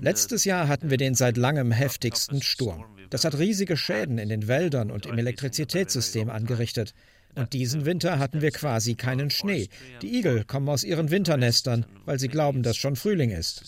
Letztes 0.00 0.44
Jahr 0.46 0.68
hatten 0.68 0.88
wir 0.88 0.96
den 0.96 1.14
seit 1.14 1.36
langem 1.36 1.70
heftigsten 1.70 2.40
Sturm. 2.40 2.86
Das 3.10 3.26
hat 3.26 3.36
riesige 3.36 3.76
Schäden 3.76 4.16
in 4.16 4.30
den 4.30 4.48
Wäldern 4.48 4.90
und 4.90 5.04
im 5.04 5.18
Elektrizitätssystem 5.18 6.30
angerichtet. 6.30 6.94
Und 7.34 7.52
diesen 7.52 7.84
Winter 7.84 8.18
hatten 8.18 8.40
wir 8.40 8.52
quasi 8.52 8.94
keinen 8.94 9.28
Schnee. 9.28 9.68
Die 10.00 10.18
Igel 10.18 10.44
kommen 10.44 10.68
aus 10.70 10.82
ihren 10.82 11.10
Winternestern, 11.10 11.84
weil 12.06 12.18
sie 12.18 12.28
glauben, 12.28 12.62
dass 12.62 12.78
schon 12.78 12.96
Frühling 12.96 13.30
ist. 13.30 13.62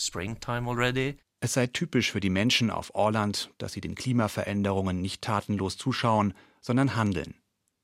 Es 1.45 1.53
sei 1.53 1.67
typisch 1.67 2.11
für 2.11 2.21
die 2.21 2.31
Menschen 2.31 2.71
auf 2.71 2.95
Orland, 2.95 3.51
dass 3.59 3.75
sie 3.75 3.83
den 3.83 3.95
Klimaveränderungen 3.95 5.03
nicht 5.03 5.21
tatenlos 5.21 5.77
zuschauen, 5.77 6.33
sondern 6.63 6.97
handeln. 6.97 7.35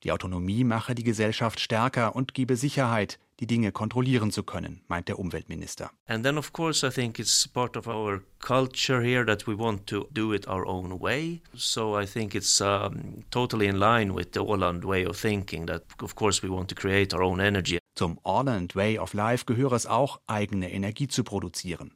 Die 0.02 0.12
Autonomie 0.12 0.64
mache 0.64 0.94
die 0.94 1.04
Gesellschaft 1.04 1.60
stärker 1.60 2.16
und 2.16 2.32
gebe 2.32 2.56
Sicherheit, 2.56 3.18
die 3.38 3.46
Dinge 3.46 3.70
kontrollieren 3.70 4.30
zu 4.30 4.44
können, 4.44 4.80
meint 4.88 5.08
der 5.08 5.18
Umweltminister. 5.18 5.90
And 6.06 6.24
then 6.24 6.38
of 6.38 6.54
course 6.54 6.86
I 6.86 6.90
think 6.90 7.18
it's 7.18 7.46
part 7.46 7.76
of 7.76 7.86
our 7.86 8.22
culture 8.38 9.02
here 9.02 9.26
that 9.26 9.46
we 9.46 9.58
want 9.58 9.86
to 9.88 10.08
do 10.10 10.32
it 10.32 10.48
our 10.48 10.64
own 10.64 10.98
way. 10.98 11.42
So 11.54 12.00
I 12.00 12.06
think 12.06 12.34
it's 12.34 12.62
um, 12.62 13.24
totally 13.30 13.66
in 13.66 13.76
line 13.76 14.14
with 14.14 14.28
the 14.32 14.40
Orland 14.40 14.86
way 14.86 15.04
of 15.04 15.20
thinking 15.20 15.66
that 15.66 15.82
of 16.02 16.14
course 16.14 16.42
we 16.42 16.48
want 16.48 16.70
to 16.70 16.74
create 16.74 17.12
our 17.12 17.22
own 17.22 17.40
energy. 17.40 17.76
Zum 17.94 18.18
Orland 18.22 18.74
Way 18.74 18.98
of 18.98 19.12
Life 19.12 19.44
gehöre 19.44 19.74
es 19.74 19.84
auch, 19.84 20.18
eigene 20.26 20.72
Energie 20.72 21.08
zu 21.08 21.24
produzieren. 21.24 21.92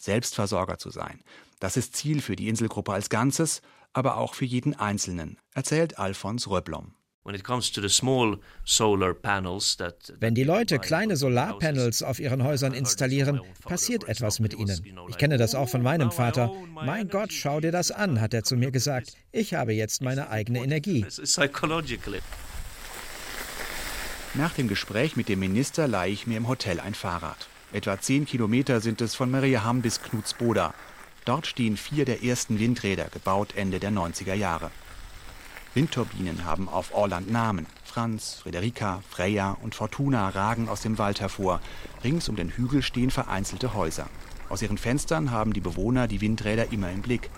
Selbstversorger 0.00 0.78
zu 0.78 0.90
sein. 0.90 1.20
Das 1.60 1.76
ist 1.76 1.94
Ziel 1.94 2.22
für 2.22 2.36
die 2.36 2.48
Inselgruppe 2.48 2.92
als 2.92 3.10
Ganzes, 3.10 3.60
aber 3.92 4.16
auch 4.16 4.34
für 4.34 4.44
jeden 4.44 4.74
Einzelnen, 4.74 5.38
erzählt 5.54 5.98
Alfons 5.98 6.48
Röblom. 6.48 6.94
Wenn 10.18 10.34
die 10.34 10.44
Leute 10.44 10.78
kleine 10.78 11.16
Solarpanels 11.16 12.02
auf 12.02 12.18
ihren 12.18 12.44
Häusern 12.44 12.72
installieren, 12.72 13.40
passiert 13.62 14.08
etwas 14.08 14.40
mit 14.40 14.54
ihnen. 14.54 14.82
Ich 15.08 15.18
kenne 15.18 15.36
das 15.36 15.54
auch 15.54 15.68
von 15.68 15.82
meinem 15.82 16.10
Vater. 16.10 16.50
Mein 16.72 17.08
Gott, 17.08 17.32
schau 17.32 17.60
dir 17.60 17.72
das 17.72 17.90
an, 17.90 18.22
hat 18.22 18.32
er 18.32 18.42
zu 18.42 18.56
mir 18.56 18.70
gesagt. 18.70 19.12
Ich 19.32 19.52
habe 19.52 19.74
jetzt 19.74 20.00
meine 20.00 20.30
eigene 20.30 20.64
Energie. 20.64 21.04
Nach 24.32 24.54
dem 24.54 24.68
Gespräch 24.68 25.16
mit 25.16 25.28
dem 25.28 25.40
Minister 25.40 25.88
leihe 25.88 26.12
ich 26.12 26.26
mir 26.26 26.38
im 26.38 26.48
Hotel 26.48 26.80
ein 26.80 26.94
Fahrrad. 26.94 27.49
Etwa 27.72 28.00
zehn 28.00 28.26
Kilometer 28.26 28.80
sind 28.80 29.00
es 29.00 29.14
von 29.14 29.30
Mariehamn 29.30 29.80
bis 29.80 30.02
Knutsboda. 30.02 30.74
Dort 31.24 31.46
stehen 31.46 31.76
vier 31.76 32.04
der 32.04 32.24
ersten 32.24 32.58
Windräder, 32.58 33.06
gebaut 33.12 33.54
Ende 33.54 33.78
der 33.78 33.92
90er 33.92 34.34
Jahre. 34.34 34.72
Windturbinen 35.74 36.44
haben 36.44 36.68
auf 36.68 36.92
Orland 36.92 37.30
Namen. 37.30 37.66
Franz, 37.84 38.40
Friederika, 38.42 39.04
Freya 39.08 39.56
und 39.62 39.76
Fortuna 39.76 40.30
ragen 40.30 40.68
aus 40.68 40.80
dem 40.80 40.98
Wald 40.98 41.20
hervor. 41.20 41.60
Rings 42.02 42.28
um 42.28 42.34
den 42.34 42.50
Hügel 42.50 42.82
stehen 42.82 43.12
vereinzelte 43.12 43.72
Häuser. 43.72 44.08
Aus 44.48 44.62
ihren 44.62 44.78
Fenstern 44.78 45.30
haben 45.30 45.52
die 45.52 45.60
Bewohner 45.60 46.08
die 46.08 46.20
Windräder 46.20 46.72
immer 46.72 46.90
im 46.90 47.02
Blick. 47.02 47.30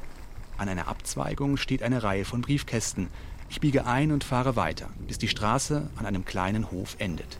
An 0.56 0.70
einer 0.70 0.88
Abzweigung 0.88 1.58
steht 1.58 1.82
eine 1.82 2.02
Reihe 2.02 2.24
von 2.24 2.40
Briefkästen. 2.40 3.08
Ich 3.50 3.60
biege 3.60 3.84
ein 3.84 4.12
und 4.12 4.24
fahre 4.24 4.56
weiter, 4.56 4.88
bis 5.06 5.18
die 5.18 5.28
Straße 5.28 5.90
an 5.96 6.06
einem 6.06 6.24
kleinen 6.24 6.70
Hof 6.70 6.96
endet. 6.98 7.38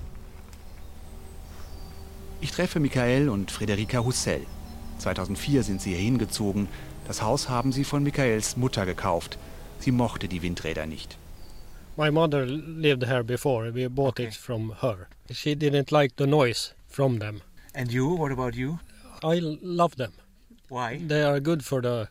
Ich 2.43 2.51
treffe 2.51 2.81
Michael 2.81 3.29
und 3.29 3.53
Friederika 3.53 4.05
Hussell. 4.05 4.45
2004 4.99 5.63
sind 5.63 5.81
sie 5.81 5.91
hier 5.91 6.01
hingezogen. 6.01 6.67
Das 7.07 7.23
Haus 7.23 7.49
haben 7.49 7.71
sie 7.71 7.85
von 7.85 8.03
Michaels 8.03 8.57
Mutter 8.57 8.85
gekauft. 8.85 9.39
Sie 9.79 9.93
mochte 9.93 10.27
die 10.27 10.43
Windräder 10.43 10.87
nicht. 10.87 11.17
My 11.97 12.11
mother 12.11 12.45
lived 12.45 13.07
here 13.07 13.23
before. 13.23 13.73
We 13.73 13.89
bought 13.89 14.19
okay. 14.19 14.27
it 14.27 14.35
from 14.35 14.75
her. 14.83 15.07
She 15.31 15.53
didn't 15.53 15.93
like 15.93 16.15
the 16.19 16.27
noise 16.27 16.75
from 16.89 17.21
them. 17.21 17.43
And 17.75 17.93
you? 17.93 18.19
What 18.19 18.33
about 18.33 18.57
you? 18.57 18.81
I 19.23 19.39
love 19.63 19.95
them. 19.97 20.13
Why? 20.69 21.01
They 21.07 21.23
are 21.23 21.41
good 21.41 21.63
for 21.63 21.81
the 21.81 22.09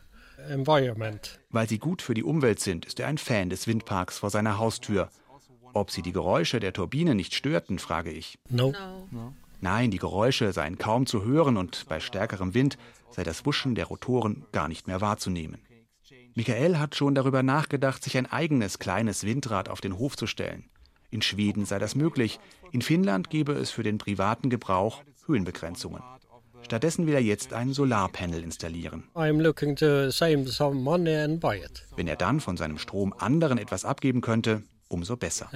environment. 0.50 1.38
Weil 1.50 1.68
sie 1.68 1.78
gut 1.78 2.00
für 2.00 2.14
die 2.14 2.24
Umwelt 2.24 2.60
sind, 2.60 2.86
ist 2.86 2.98
er 3.00 3.08
ein 3.08 3.18
Fan 3.18 3.50
des 3.50 3.66
Windparks 3.66 4.18
vor 4.18 4.30
seiner 4.30 4.56
Haustür. 4.56 5.10
Ob 5.74 5.90
sie 5.90 6.00
die 6.00 6.12
Geräusche 6.12 6.58
der 6.58 6.72
Turbine 6.72 7.14
nicht 7.14 7.34
störten, 7.34 7.78
frage 7.78 8.10
ich. 8.10 8.38
No. 8.48 8.72
no. 9.10 9.34
Nein, 9.62 9.92
die 9.92 9.98
Geräusche 9.98 10.52
seien 10.52 10.76
kaum 10.76 11.06
zu 11.06 11.24
hören 11.24 11.56
und 11.56 11.86
bei 11.88 12.00
stärkerem 12.00 12.52
Wind 12.52 12.76
sei 13.10 13.22
das 13.22 13.46
Wuschen 13.46 13.76
der 13.76 13.86
Rotoren 13.86 14.44
gar 14.50 14.66
nicht 14.66 14.88
mehr 14.88 15.00
wahrzunehmen. 15.00 15.60
Michael 16.34 16.78
hat 16.78 16.96
schon 16.96 17.14
darüber 17.14 17.44
nachgedacht, 17.44 18.02
sich 18.02 18.18
ein 18.18 18.26
eigenes 18.26 18.80
kleines 18.80 19.24
Windrad 19.24 19.68
auf 19.68 19.80
den 19.80 19.98
Hof 19.98 20.16
zu 20.16 20.26
stellen. 20.26 20.64
In 21.10 21.22
Schweden 21.22 21.64
sei 21.64 21.78
das 21.78 21.94
möglich, 21.94 22.40
in 22.72 22.82
Finnland 22.82 23.30
gebe 23.30 23.52
es 23.52 23.70
für 23.70 23.84
den 23.84 23.98
privaten 23.98 24.50
Gebrauch 24.50 25.04
Höhenbegrenzungen. 25.26 26.02
Stattdessen 26.62 27.06
will 27.06 27.14
er 27.14 27.22
jetzt 27.22 27.52
ein 27.52 27.72
Solarpanel 27.72 28.42
installieren. 28.42 29.04
Wenn 29.14 29.44
er 32.08 32.16
dann 32.16 32.40
von 32.40 32.56
seinem 32.56 32.78
Strom 32.78 33.14
anderen 33.16 33.58
etwas 33.58 33.84
abgeben 33.84 34.22
könnte, 34.22 34.64
umso 34.88 35.16
besser. 35.16 35.48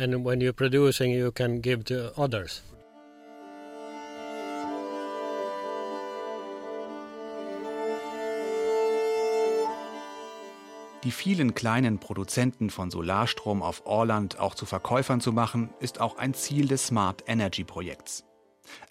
Die 11.04 11.10
vielen 11.10 11.54
kleinen 11.54 11.98
Produzenten 11.98 12.70
von 12.70 12.90
Solarstrom 12.90 13.62
auf 13.62 13.86
Orland 13.86 14.40
auch 14.40 14.54
zu 14.54 14.66
Verkäufern 14.66 15.20
zu 15.20 15.32
machen, 15.32 15.70
ist 15.78 16.00
auch 16.00 16.16
ein 16.18 16.34
Ziel 16.34 16.68
des 16.68 16.86
Smart 16.86 17.24
Energy 17.26 17.64
Projekts. 17.64 18.24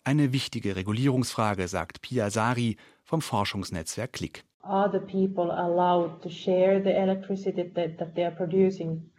Eine 0.03 0.31
wichtige 0.31 0.75
Regulierungsfrage, 0.75 1.67
sagt 1.67 2.01
Pia 2.01 2.29
Sari 2.29 2.77
vom 3.03 3.21
Forschungsnetzwerk 3.21 4.13
Click. 4.13 4.45
Are 4.61 4.89
the 4.91 4.99
people 4.99 5.51
allowed 5.51 6.21
to 6.21 6.29
share 6.29 6.81
the 6.81 6.89
electricity 6.89 7.71
that, 7.73 7.97
that 7.99 8.15
they 8.15 8.25
are 8.25 8.35
producing 8.35 9.11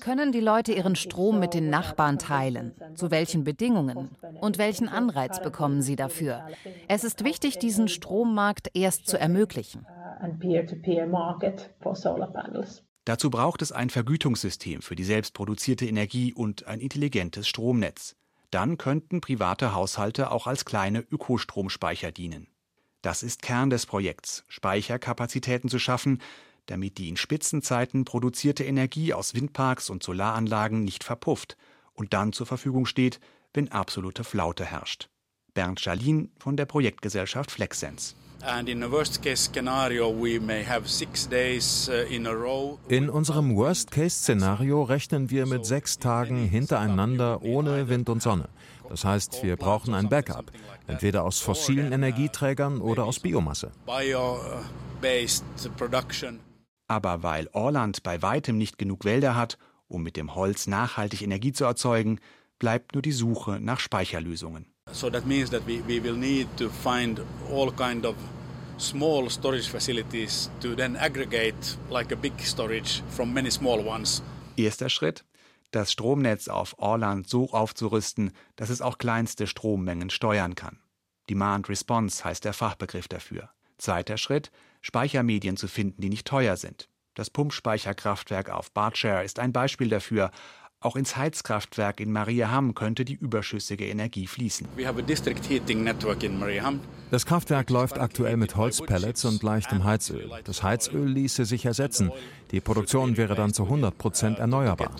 können 0.00 0.32
die 0.32 0.40
Leute 0.40 0.72
ihren 0.72 0.96
Strom 0.96 1.40
mit 1.40 1.54
den 1.54 1.70
Nachbarn 1.70 2.18
teilen? 2.18 2.74
Zu 2.94 3.10
welchen 3.10 3.44
Bedingungen? 3.44 4.10
Und 4.40 4.58
welchen 4.58 4.88
Anreiz 4.88 5.42
bekommen 5.42 5.82
sie 5.82 5.96
dafür? 5.96 6.46
Es 6.88 7.04
ist 7.04 7.24
wichtig, 7.24 7.58
diesen 7.58 7.88
Strommarkt 7.88 8.70
erst 8.74 9.06
zu 9.06 9.18
ermöglichen. 9.18 9.86
Dazu 13.04 13.30
braucht 13.30 13.60
es 13.60 13.70
ein 13.70 13.90
Vergütungssystem 13.90 14.80
für 14.80 14.96
die 14.96 15.04
selbstproduzierte 15.04 15.86
Energie 15.86 16.32
und 16.32 16.66
ein 16.66 16.80
intelligentes 16.80 17.46
Stromnetz. 17.46 18.16
Dann 18.50 18.78
könnten 18.78 19.20
private 19.20 19.74
Haushalte 19.74 20.30
auch 20.30 20.46
als 20.46 20.64
kleine 20.64 21.00
Ökostromspeicher 21.00 22.12
dienen. 22.12 22.48
Das 23.02 23.22
ist 23.22 23.42
Kern 23.42 23.68
des 23.68 23.84
Projekts, 23.84 24.44
Speicherkapazitäten 24.48 25.68
zu 25.68 25.78
schaffen, 25.78 26.22
damit 26.66 26.96
die 26.96 27.10
in 27.10 27.18
Spitzenzeiten 27.18 28.06
produzierte 28.06 28.64
Energie 28.64 29.12
aus 29.12 29.34
Windparks 29.34 29.90
und 29.90 30.02
Solaranlagen 30.02 30.82
nicht 30.82 31.04
verpufft 31.04 31.58
und 31.92 32.14
dann 32.14 32.32
zur 32.32 32.46
Verfügung 32.46 32.86
steht, 32.86 33.20
wenn 33.52 33.70
absolute 33.70 34.24
Flaute 34.24 34.64
herrscht. 34.64 35.10
Bernd 35.52 35.80
Schalin 35.80 36.32
von 36.38 36.56
der 36.56 36.64
Projektgesellschaft 36.64 37.50
Flexsense. 37.50 38.14
Uh, 38.42 38.60
in 42.88 43.10
unserem 43.10 43.56
Worst-Case-Szenario 43.56 44.82
rechnen 44.82 45.30
wir 45.30 45.46
mit 45.46 45.64
sechs 45.64 45.98
Tagen 45.98 46.36
hintereinander 46.48 47.42
ohne 47.42 47.88
Wind 47.88 48.08
und 48.08 48.22
Sonne. 48.22 48.48
Das 48.88 49.04
heißt, 49.04 49.42
wir 49.42 49.56
brauchen 49.56 49.94
ein 49.94 50.08
Backup, 50.08 50.52
entweder 50.86 51.24
aus 51.24 51.40
fossilen 51.40 51.92
Energieträgern 51.92 52.80
oder 52.80 53.04
aus 53.04 53.20
Biomasse. 53.20 53.72
Aber 56.86 57.22
weil 57.22 57.48
Orland 57.52 58.02
bei 58.02 58.22
weitem 58.22 58.58
nicht 58.58 58.78
genug 58.78 59.04
Wälder 59.04 59.36
hat, 59.36 59.58
um 59.88 60.02
mit 60.02 60.16
dem 60.16 60.34
Holz 60.34 60.66
nachhaltig 60.66 61.22
Energie 61.22 61.52
zu 61.52 61.64
erzeugen, 61.64 62.20
bleibt 62.58 62.94
nur 62.94 63.02
die 63.02 63.12
Suche 63.12 63.58
nach 63.60 63.80
Speicherlösungen. 63.80 64.73
So 64.94 65.10
that 65.10 65.26
means 65.26 65.50
that 65.50 65.66
we, 65.66 65.82
we 65.88 65.98
will 65.98 66.16
need 66.16 66.46
to 66.56 66.70
find 66.70 67.20
all 67.50 67.72
kind 67.72 68.06
of 68.06 68.14
small 68.78 69.28
storage 69.28 69.68
facilities 69.68 70.48
to 70.60 70.76
then 70.76 70.96
aggregate 70.96 71.76
like 71.90 72.12
a 72.12 72.16
big 72.16 72.40
storage 72.40 73.02
from 73.08 73.34
many 73.34 73.50
small 73.50 73.84
ones. 73.84 74.22
Erster 74.56 74.88
Schritt, 74.88 75.24
das 75.72 75.90
Stromnetz 75.90 76.46
auf 76.46 76.78
Orland 76.78 77.28
so 77.28 77.50
aufzurüsten, 77.50 78.30
dass 78.54 78.70
es 78.70 78.80
auch 78.80 78.98
kleinste 78.98 79.48
Strommengen 79.48 80.10
steuern 80.10 80.54
kann. 80.54 80.78
Demand 81.28 81.68
Response 81.68 82.24
heißt 82.24 82.44
der 82.44 82.52
Fachbegriff 82.52 83.08
dafür. 83.08 83.50
Zweiter 83.78 84.16
Schritt, 84.16 84.52
Speichermedien 84.80 85.56
zu 85.56 85.66
finden, 85.66 86.02
die 86.02 86.08
nicht 86.08 86.26
teuer 86.26 86.56
sind. 86.56 86.88
Das 87.14 87.30
Pumpspeicherkraftwerk 87.30 88.50
auf 88.50 88.70
Berkshire 88.70 89.24
ist 89.24 89.40
ein 89.40 89.52
Beispiel 89.52 89.88
dafür, 89.88 90.30
auch 90.84 90.96
ins 90.96 91.16
Heizkraftwerk 91.16 92.00
in 92.00 92.12
Mariehamn 92.12 92.74
könnte 92.74 93.04
die 93.04 93.14
überschüssige 93.14 93.86
Energie 93.86 94.26
fließen. 94.26 94.68
Das 97.10 97.26
Kraftwerk 97.26 97.70
läuft 97.70 97.98
aktuell 97.98 98.36
mit 98.36 98.56
Holzpellets 98.56 99.24
und 99.24 99.42
leichtem 99.42 99.84
Heizöl. 99.84 100.30
Das 100.44 100.62
Heizöl 100.62 101.08
ließe 101.08 101.44
sich 101.44 101.64
ersetzen. 101.64 102.12
Die 102.50 102.60
Produktion 102.60 103.16
wäre 103.16 103.34
dann 103.34 103.54
zu 103.54 103.64
100 103.64 103.96
Prozent 103.96 104.38
erneuerbar. 104.38 104.90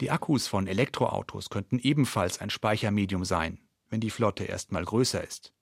Die 0.00 0.10
Akkus 0.10 0.46
von 0.46 0.66
Elektroautos 0.66 1.50
könnten 1.50 1.78
ebenfalls 1.78 2.40
ein 2.40 2.50
Speichermedium 2.50 3.24
sein, 3.24 3.58
wenn 3.90 4.00
die 4.00 4.10
Flotte 4.10 4.44
erst 4.44 4.72
mal 4.72 4.84
größer 4.84 5.22
ist. 5.22 5.52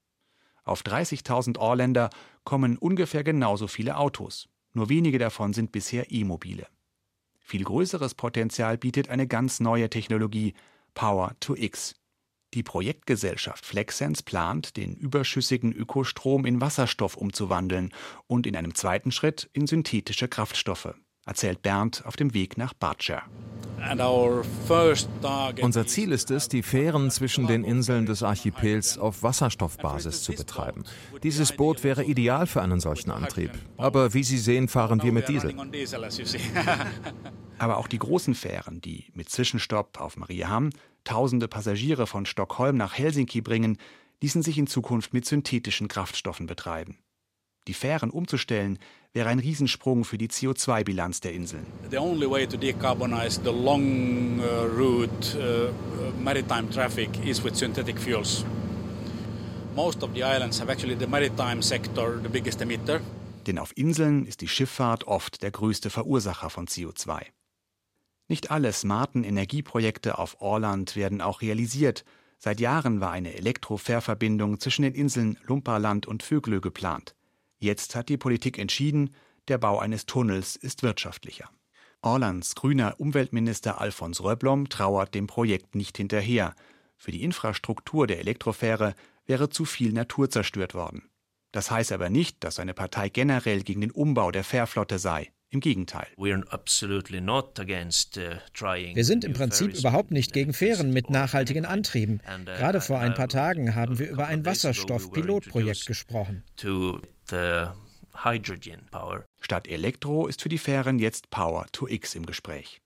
Auf 0.65 0.83
30.000 0.83 1.59
Orländer 1.59 2.11
kommen 2.45 2.79
ungefähr 2.79 3.25
genauso 3.25 3.67
viele 3.67 3.97
Autos. 3.97 4.49
Nur 4.73 4.89
wenige 4.89 5.19
davon 5.19 5.53
sind 5.53 5.73
bisher 5.73 6.13
E-Mobile. 6.13 6.67
Viel 7.51 7.65
größeres 7.65 8.15
Potenzial 8.15 8.79
bietet 8.79 9.09
eine 9.09 9.27
ganz 9.27 9.59
neue 9.59 9.91
Technologie, 9.91 10.55
Power 10.95 11.35
to 11.41 11.57
X. 11.57 11.97
Die 12.55 12.63
Projektgesellschaft 12.63 13.67
Flexsense 13.67 14.23
plant, 14.23 14.77
den 14.77 14.95
überschüssigen 14.95 15.73
Ökostrom 15.73 16.47
in 16.47 16.61
Wasserstoff 16.61 17.17
umzuwandeln 17.17 17.93
und 18.29 18.47
in 18.47 18.55
einem 18.55 18.77
zweiten 18.77 19.11
Schritt 19.11 19.51
in 19.53 19.67
synthetische 19.67 20.29
Kraftstoffe 20.29 20.95
erzählt 21.27 21.63
Bernd 21.63 22.05
auf 22.07 22.17
dem 22.17 22.35
Weg 22.35 22.59
nach 22.59 22.75
Bardscher. 22.75 23.23
Unser 25.63 25.87
Ziel 25.87 26.13
ist 26.13 26.31
es, 26.31 26.49
die 26.49 26.63
Fähren 26.63 27.11
zwischen 27.11 27.47
den 27.47 27.65
Inseln 27.65 28.05
des 28.05 28.23
Archipels 28.23 28.99
auf 28.99 29.23
Wasserstoffbasis 29.23 30.23
zu 30.23 30.33
betreiben. 30.33 30.85
Dieses 31.23 31.57
Boot 31.57 31.83
wäre 31.83 32.05
ideal 32.05 32.47
für 32.47 32.61
einen 32.61 32.81
solchen 32.81 33.11
Antrieb. 33.11 33.53
Aber 33.79 34.13
wie 34.13 34.23
Sie 34.23 34.39
sehen, 34.39 34.69
fahren 34.69 35.03
wir 35.03 35.13
mit 35.13 35.29
Diesel. 35.29 35.55
Aber 37.59 37.79
auch 37.79 37.89
die 37.89 37.99
großen 37.99 38.35
Fähren, 38.35 38.81
die 38.81 39.07
mit 39.15 39.31
Zwischenstopp 39.31 40.01
auf 40.01 40.17
Mariehamn 40.17 40.71
tausende 41.05 41.49
Passagiere 41.49 42.07
von 42.07 42.27
Stockholm 42.27 42.77
nach 42.77 42.99
Helsinki 42.99 43.41
bringen, 43.41 43.79
ließen 44.23 44.43
sich 44.43 44.59
in 44.59 44.67
Zukunft 44.67 45.15
mit 45.15 45.25
synthetischen 45.25 45.89
Kraftstoffen 45.89 46.47
betreiben. 46.47 46.99
Die 47.69 47.75
Fähren 47.75 48.11
umzustellen 48.11 48.79
wäre 49.13 49.29
ein 49.29 49.39
Riesensprung 49.39 50.05
für 50.05 50.19
die 50.19 50.29
CO2-Bilanz 50.29 51.21
der 51.21 51.33
Inseln. 51.33 51.67
Denn 63.47 63.59
auf 63.59 63.77
Inseln 63.77 64.27
ist 64.27 64.41
die 64.41 64.49
Schifffahrt 64.49 65.05
oft 65.05 65.43
der 65.43 65.51
größte 65.51 65.91
Verursacher 65.91 66.51
von 66.51 66.67
CO2. 66.67 67.23
Nicht 68.29 68.51
alle 68.51 68.73
smarten 68.73 69.25
Energieprojekte 69.25 70.19
auf 70.19 70.41
Orland 70.41 70.95
werden 70.95 71.21
auch 71.21 71.41
realisiert. 71.41 72.05
Seit 72.39 72.61
Jahren 72.61 73.01
war 73.01 73.11
eine 73.11 73.35
Elektrofährverbindung 73.35 74.61
zwischen 74.61 74.83
den 74.83 74.95
Inseln 74.95 75.37
Lumparland 75.47 76.07
und 76.07 76.23
Vöglö 76.23 76.61
geplant. 76.61 77.15
Jetzt 77.61 77.95
hat 77.95 78.09
die 78.09 78.17
Politik 78.17 78.59
entschieden, 78.59 79.15
der 79.49 79.59
Bau 79.59 79.79
eines 79.79 80.07
Tunnels 80.07 80.57
ist 80.57 80.83
wirtschaftlicher. 80.83 81.51
Orlands 82.01 82.55
grüner 82.55 82.95
Umweltminister 82.99 83.81
Alfons 83.81 84.23
Röblom 84.23 84.71
trauert 84.71 85.15
dem 85.15 85.27
Projekt 85.27 85.75
nicht 85.75 85.99
hinterher. 85.99 86.55
Für 86.97 87.13
die 87.13 87.23
Infrastruktur 87.23 88.07
der 88.07 88.21
Elektrofähre 88.21 88.95
wäre 89.27 89.51
zu 89.51 89.67
viel 89.67 89.93
Natur 89.93 90.31
zerstört 90.31 90.75
worden. 90.75 91.11
Das 91.53 91.71
heißt 91.71 91.93
aber 91.93 92.09
nicht, 92.09 92.43
dass 92.43 92.55
seine 92.55 92.73
Partei 92.73 93.11
generell 93.11 93.63
gegen 93.63 93.83
den 93.83 93.91
Umbau 93.91 94.31
der 94.31 94.45
Fährflotte 94.45 94.99
sei. 94.99 95.31
Im 95.53 95.59
Gegenteil. 95.59 96.07
Uh, 96.17 96.27
Wir 96.27 96.37
sind 99.05 99.25
im 99.25 99.33
Prinzip 99.33 99.75
überhaupt 99.75 100.13
nicht 100.13 100.33
gegen 100.33 100.53
Fähren 100.53 100.93
mit 100.93 101.11
nachhaltigen 101.11 101.67
Antrieben. 101.67 102.21
uh, 102.25 102.45
Gerade 102.45 102.81
vor 102.81 103.01
ein 103.01 103.15
paar 103.15 103.29
Tagen 103.29 103.75
haben 103.75 103.99
wir 103.99 104.11
über 104.11 104.29
ein 104.29 104.47
Wasserstoff-Pilotprojekt 104.47 105.87
gesprochen. 105.87 106.45
Statt 109.41 109.69
Elektro 109.69 110.27
ist 110.27 110.43
für 110.43 110.49
die 110.49 110.59
Fähren 110.59 110.99
jetzt 110.99 111.31
Power 111.31 111.67
to 111.73 111.87
X 111.89 112.15
im 112.15 112.27
Gespräch. 112.27 112.81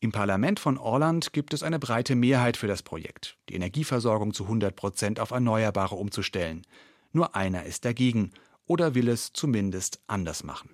Im 0.00 0.12
Parlament 0.12 0.60
von 0.60 0.76
Orland 0.76 1.32
gibt 1.32 1.54
es 1.54 1.62
eine 1.62 1.78
breite 1.78 2.14
Mehrheit 2.14 2.56
für 2.56 2.66
das 2.66 2.82
Projekt, 2.82 3.38
die 3.48 3.54
Energieversorgung 3.54 4.34
zu 4.34 4.44
100 4.44 4.76
Prozent 4.76 5.18
auf 5.18 5.30
Erneuerbare 5.30 5.94
umzustellen. 5.94 6.62
Nur 7.12 7.34
einer 7.34 7.64
ist 7.64 7.84
dagegen 7.84 8.32
oder 8.66 8.94
will 8.94 9.08
es 9.08 9.32
zumindest 9.32 10.00
anders 10.06 10.44
machen. 10.44 10.68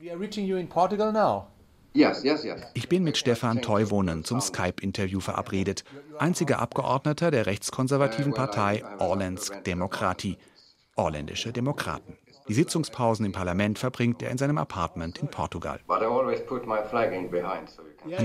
Ich 2.75 2.89
bin 2.89 3.03
mit 3.05 3.19
Stefan 3.19 3.63
Teuvonen 3.63 4.25
zum 4.25 4.41
Skype-Interview 4.41 5.21
verabredet, 5.21 5.85
einziger 6.19 6.61
Abgeordneter 6.61 7.31
der 7.31 7.47
rechtskonservativen 7.47 8.33
Partei 8.33 8.85
Orlandsk 8.99 9.65
Demokrati, 9.65 10.39
Orländische 10.97 11.53
Demokraten. 11.53 12.17
Die 12.51 12.55
Sitzungspausen 12.55 13.25
im 13.25 13.31
Parlament 13.31 13.79
verbringt 13.79 14.21
er 14.25 14.31
in 14.33 14.37
seinem 14.37 14.59
Apartment 14.59 15.19
in 15.19 15.29
Portugal. 15.29 15.79
An 15.87 16.01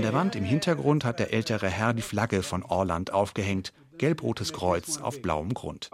der 0.02 0.12
Wand 0.14 0.34
im 0.34 0.42
Hintergrund 0.42 1.04
hat 1.04 1.20
der 1.20 1.32
ältere 1.32 1.68
Herr 1.68 1.94
die 1.94 2.02
Flagge 2.02 2.42
von 2.42 2.64
Orland 2.64 3.12
aufgehängt, 3.12 3.72
gelb-rotes 3.98 4.52
Kreuz 4.52 4.98
auf 4.98 5.22
blauem 5.22 5.54
Grund. 5.54 5.90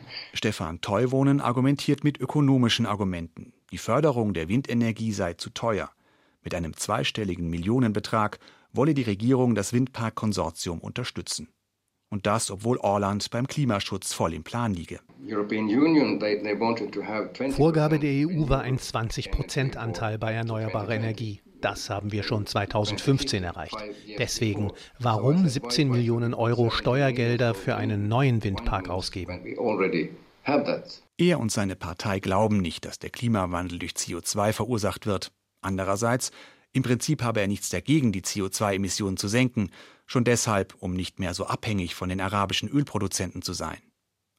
Stefan 0.34 0.80
Teuwohnen 0.80 1.40
argumentiert 1.40 2.02
mit 2.02 2.20
ökonomischen 2.20 2.86
Argumenten. 2.86 3.52
Die 3.70 3.78
Förderung 3.78 4.34
der 4.34 4.48
Windenergie 4.48 5.12
sei 5.12 5.34
zu 5.34 5.50
teuer. 5.50 5.92
Mit 6.42 6.56
einem 6.56 6.76
zweistelligen 6.76 7.48
Millionenbetrag 7.48 8.40
wolle 8.72 8.94
die 8.94 9.02
Regierung 9.02 9.54
das 9.54 9.72
Windpark-Konsortium 9.72 10.80
unterstützen. 10.80 11.50
Und 12.08 12.26
das, 12.26 12.50
obwohl 12.50 12.78
Orland 12.78 13.28
beim 13.30 13.46
Klimaschutz 13.46 14.12
voll 14.12 14.32
im 14.34 14.44
Plan 14.44 14.72
liege. 14.72 15.00
Vorgabe 17.50 17.98
der 17.98 18.28
EU 18.28 18.48
war 18.48 18.60
ein 18.60 18.78
20-Prozent-Anteil 18.78 20.18
bei 20.18 20.32
erneuerbarer 20.32 20.94
Energie. 20.94 21.40
Das 21.60 21.90
haben 21.90 22.12
wir 22.12 22.22
schon 22.22 22.46
2015 22.46 23.42
erreicht. 23.42 23.76
Deswegen, 24.18 24.70
warum 25.00 25.48
17 25.48 25.88
Millionen 25.88 26.34
Euro 26.34 26.70
Steuergelder 26.70 27.54
für 27.54 27.76
einen 27.76 28.08
neuen 28.08 28.44
Windpark 28.44 28.88
ausgeben? 28.88 29.40
Er 31.18 31.40
und 31.40 31.50
seine 31.50 31.76
Partei 31.76 32.20
glauben 32.20 32.58
nicht, 32.58 32.84
dass 32.84 32.98
der 32.98 33.10
Klimawandel 33.10 33.80
durch 33.80 33.92
CO2 33.92 34.52
verursacht 34.52 35.06
wird. 35.06 35.32
Andererseits, 35.60 36.30
im 36.72 36.82
Prinzip 36.82 37.22
habe 37.22 37.40
er 37.40 37.48
nichts 37.48 37.70
dagegen, 37.70 38.12
die 38.12 38.22
CO2-Emissionen 38.22 39.16
zu 39.16 39.28
senken, 39.28 39.70
schon 40.06 40.24
deshalb, 40.24 40.74
um 40.78 40.94
nicht 40.94 41.18
mehr 41.18 41.34
so 41.34 41.46
abhängig 41.46 41.94
von 41.94 42.08
den 42.08 42.20
arabischen 42.20 42.68
Ölproduzenten 42.68 43.42
zu 43.42 43.52
sein. 43.52 43.78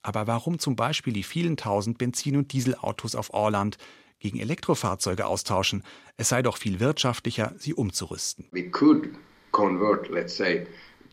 Aber 0.01 0.25
warum 0.27 0.59
zum 0.59 0.75
Beispiel 0.75 1.13
die 1.13 1.23
vielen 1.23 1.57
tausend 1.57 1.97
Benzin- 1.97 2.37
und 2.37 2.53
Dieselautos 2.53 3.15
auf 3.15 3.33
Orland 3.33 3.77
gegen 4.19 4.39
Elektrofahrzeuge 4.39 5.25
austauschen? 5.25 5.83
Es 6.15 6.29
sei 6.29 6.41
doch 6.41 6.57
viel 6.57 6.79
wirtschaftlicher, 6.79 7.53
sie 7.57 7.73
umzurüsten. 7.73 8.47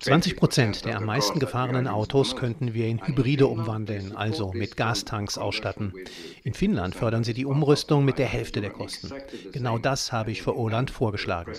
20 0.00 0.36
Prozent 0.36 0.84
der 0.84 0.98
am 0.98 1.06
meisten 1.06 1.38
gefahrenen 1.38 1.88
Autos 1.88 2.36
könnten 2.36 2.74
wir 2.74 2.86
in 2.86 3.04
Hybride 3.06 3.46
umwandeln, 3.46 4.14
also 4.14 4.52
mit 4.52 4.76
Gastanks 4.76 5.38
ausstatten. 5.38 5.94
In 6.42 6.52
Finnland 6.52 6.94
fördern 6.94 7.24
sie 7.24 7.32
die 7.32 7.46
Umrüstung 7.46 8.04
mit 8.04 8.18
der 8.18 8.26
Hälfte 8.26 8.60
der 8.60 8.70
Kosten. 8.70 9.12
Genau 9.52 9.78
das 9.78 10.12
habe 10.12 10.30
ich 10.30 10.42
für 10.42 10.56
Åland 10.56 10.90
vorgeschlagen. 10.90 11.52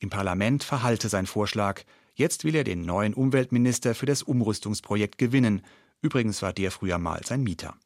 Im 0.00 0.08
Parlament 0.08 0.64
verhalte 0.64 1.10
sein 1.10 1.26
Vorschlag. 1.26 1.82
Jetzt 2.14 2.44
will 2.44 2.54
er 2.54 2.64
den 2.64 2.82
neuen 2.82 3.14
Umweltminister 3.14 3.94
für 3.94 4.06
das 4.06 4.22
Umrüstungsprojekt 4.22 5.18
gewinnen. 5.18 5.62
Übrigens 6.00 6.40
war 6.40 6.54
der 6.54 6.70
früher 6.70 6.98
mal 6.98 7.20
sein 7.24 7.42
Mieter. 7.42 7.76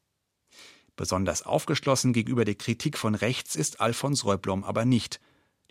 Besonders 0.94 1.42
aufgeschlossen 1.42 2.12
gegenüber 2.12 2.44
der 2.44 2.54
Kritik 2.54 2.96
von 2.96 3.16
rechts 3.16 3.56
ist 3.56 3.80
Alfons 3.80 4.24
Röblom 4.24 4.62
aber 4.62 4.84
nicht. 4.84 5.20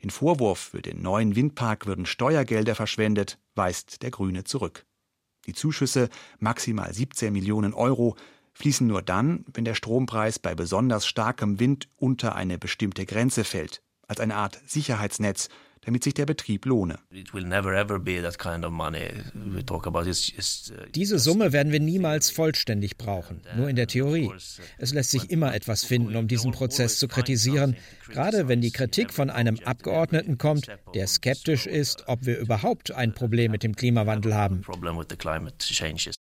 Den 0.03 0.09
Vorwurf, 0.09 0.59
für 0.59 0.81
den 0.81 1.01
neuen 1.01 1.37
Windpark 1.37 1.85
würden 1.85 2.05
Steuergelder 2.05 2.75
verschwendet, 2.75 3.39
weist 3.55 4.01
der 4.01 4.11
Grüne 4.11 4.43
zurück. 4.43 4.85
Die 5.45 5.53
Zuschüsse, 5.53 6.09
maximal 6.39 6.93
17 6.93 7.31
Millionen 7.31 7.73
Euro, 7.73 8.17
fließen 8.51 8.85
nur 8.85 9.01
dann, 9.01 9.45
wenn 9.53 9.63
der 9.63 9.75
Strompreis 9.75 10.39
bei 10.39 10.55
besonders 10.55 11.07
starkem 11.07 11.59
Wind 11.61 11.87
unter 11.95 12.35
eine 12.35 12.57
bestimmte 12.57 13.05
Grenze 13.05 13.45
fällt, 13.45 13.81
als 14.07 14.19
eine 14.19 14.35
Art 14.35 14.59
Sicherheitsnetz, 14.67 15.47
damit 15.85 16.03
sich 16.03 16.13
der 16.13 16.25
Betrieb 16.25 16.65
lohne. 16.65 16.99
Diese 20.95 21.19
Summe 21.19 21.53
werden 21.53 21.71
wir 21.71 21.79
niemals 21.79 22.29
vollständig 22.29 22.97
brauchen, 22.97 23.41
nur 23.55 23.69
in 23.69 23.75
der 23.75 23.87
Theorie. 23.87 24.31
Es 24.77 24.93
lässt 24.93 25.11
sich 25.11 25.29
immer 25.29 25.53
etwas 25.53 25.83
finden, 25.83 26.15
um 26.15 26.27
diesen 26.27 26.51
Prozess 26.51 26.99
zu 26.99 27.07
kritisieren, 27.07 27.75
gerade 28.09 28.47
wenn 28.47 28.61
die 28.61 28.71
Kritik 28.71 29.13
von 29.13 29.29
einem 29.29 29.59
Abgeordneten 29.63 30.37
kommt, 30.37 30.67
der 30.93 31.07
skeptisch 31.07 31.65
ist, 31.65 32.07
ob 32.07 32.25
wir 32.25 32.37
überhaupt 32.39 32.91
ein 32.91 33.13
Problem 33.13 33.51
mit 33.51 33.63
dem 33.63 33.75
Klimawandel 33.75 34.35
haben. 34.35 34.61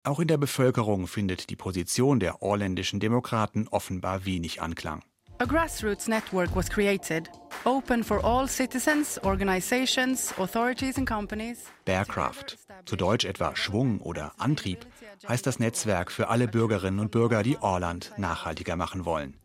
Auch 0.04 0.20
in 0.22 0.28
der 0.30 0.38
Bevölkerung 0.38 1.08
findet 1.08 1.50
die 1.50 1.58
Position 1.58 2.22
der 2.22 2.42
orländischen 2.42 3.02
Demokraten 3.02 3.68
offenbar 3.68 4.26
wenig 4.26 4.62
Anklang. 4.62 5.04
A 5.40 5.46
grassroots 5.46 6.08
network 6.08 6.56
was 6.56 6.68
created, 6.68 7.30
open 7.64 8.04
for 8.04 8.24
all 8.26 8.48
citizens, 8.48 9.20
organizations, 9.24 10.34
authorities 10.40 10.98
and 10.98 11.08
companies. 11.08 11.66
Bearcraft, 11.86 12.58
zu 12.86 12.96
Deutsch 12.96 13.24
etwa 13.24 13.56
Schwung 13.56 14.00
oder 14.02 14.34
Antrieb, 14.40 14.88
heißt 15.28 15.46
das 15.46 15.60
Netzwerk 15.60 16.12
für 16.12 16.30
alle 16.30 16.48
Bürgerinnen 16.48 17.00
und 17.00 17.12
Bürger, 17.12 17.44
die 17.44 17.60
Orland 17.60 18.14
nachhaltiger 18.18 18.76
machen 18.76 19.06
wollen. 19.06 19.38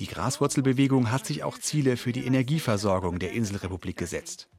Die 0.00 0.06
Graswurzelbewegung 0.06 1.10
hat 1.10 1.24
sich 1.24 1.42
auch 1.44 1.56
Ziele 1.56 1.96
für 1.96 2.12
die 2.12 2.26
Energieversorgung 2.26 3.18
der 3.18 3.32
Inselrepublik 3.32 3.96
gesetzt. 3.96 4.50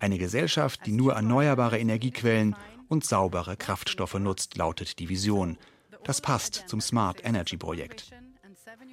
Eine 0.00 0.18
Gesellschaft, 0.18 0.86
die 0.86 0.92
nur 0.92 1.12
erneuerbare 1.12 1.78
Energiequellen 1.78 2.56
und 2.88 3.04
saubere 3.04 3.56
Kraftstoffe 3.56 4.14
nutzt, 4.14 4.56
lautet 4.56 4.98
die 4.98 5.08
Vision. 5.08 5.56
Das 6.02 6.20
passt 6.20 6.64
zum 6.66 6.80
Smart 6.80 7.24
Energy 7.24 7.56
Projekt. 7.56 8.10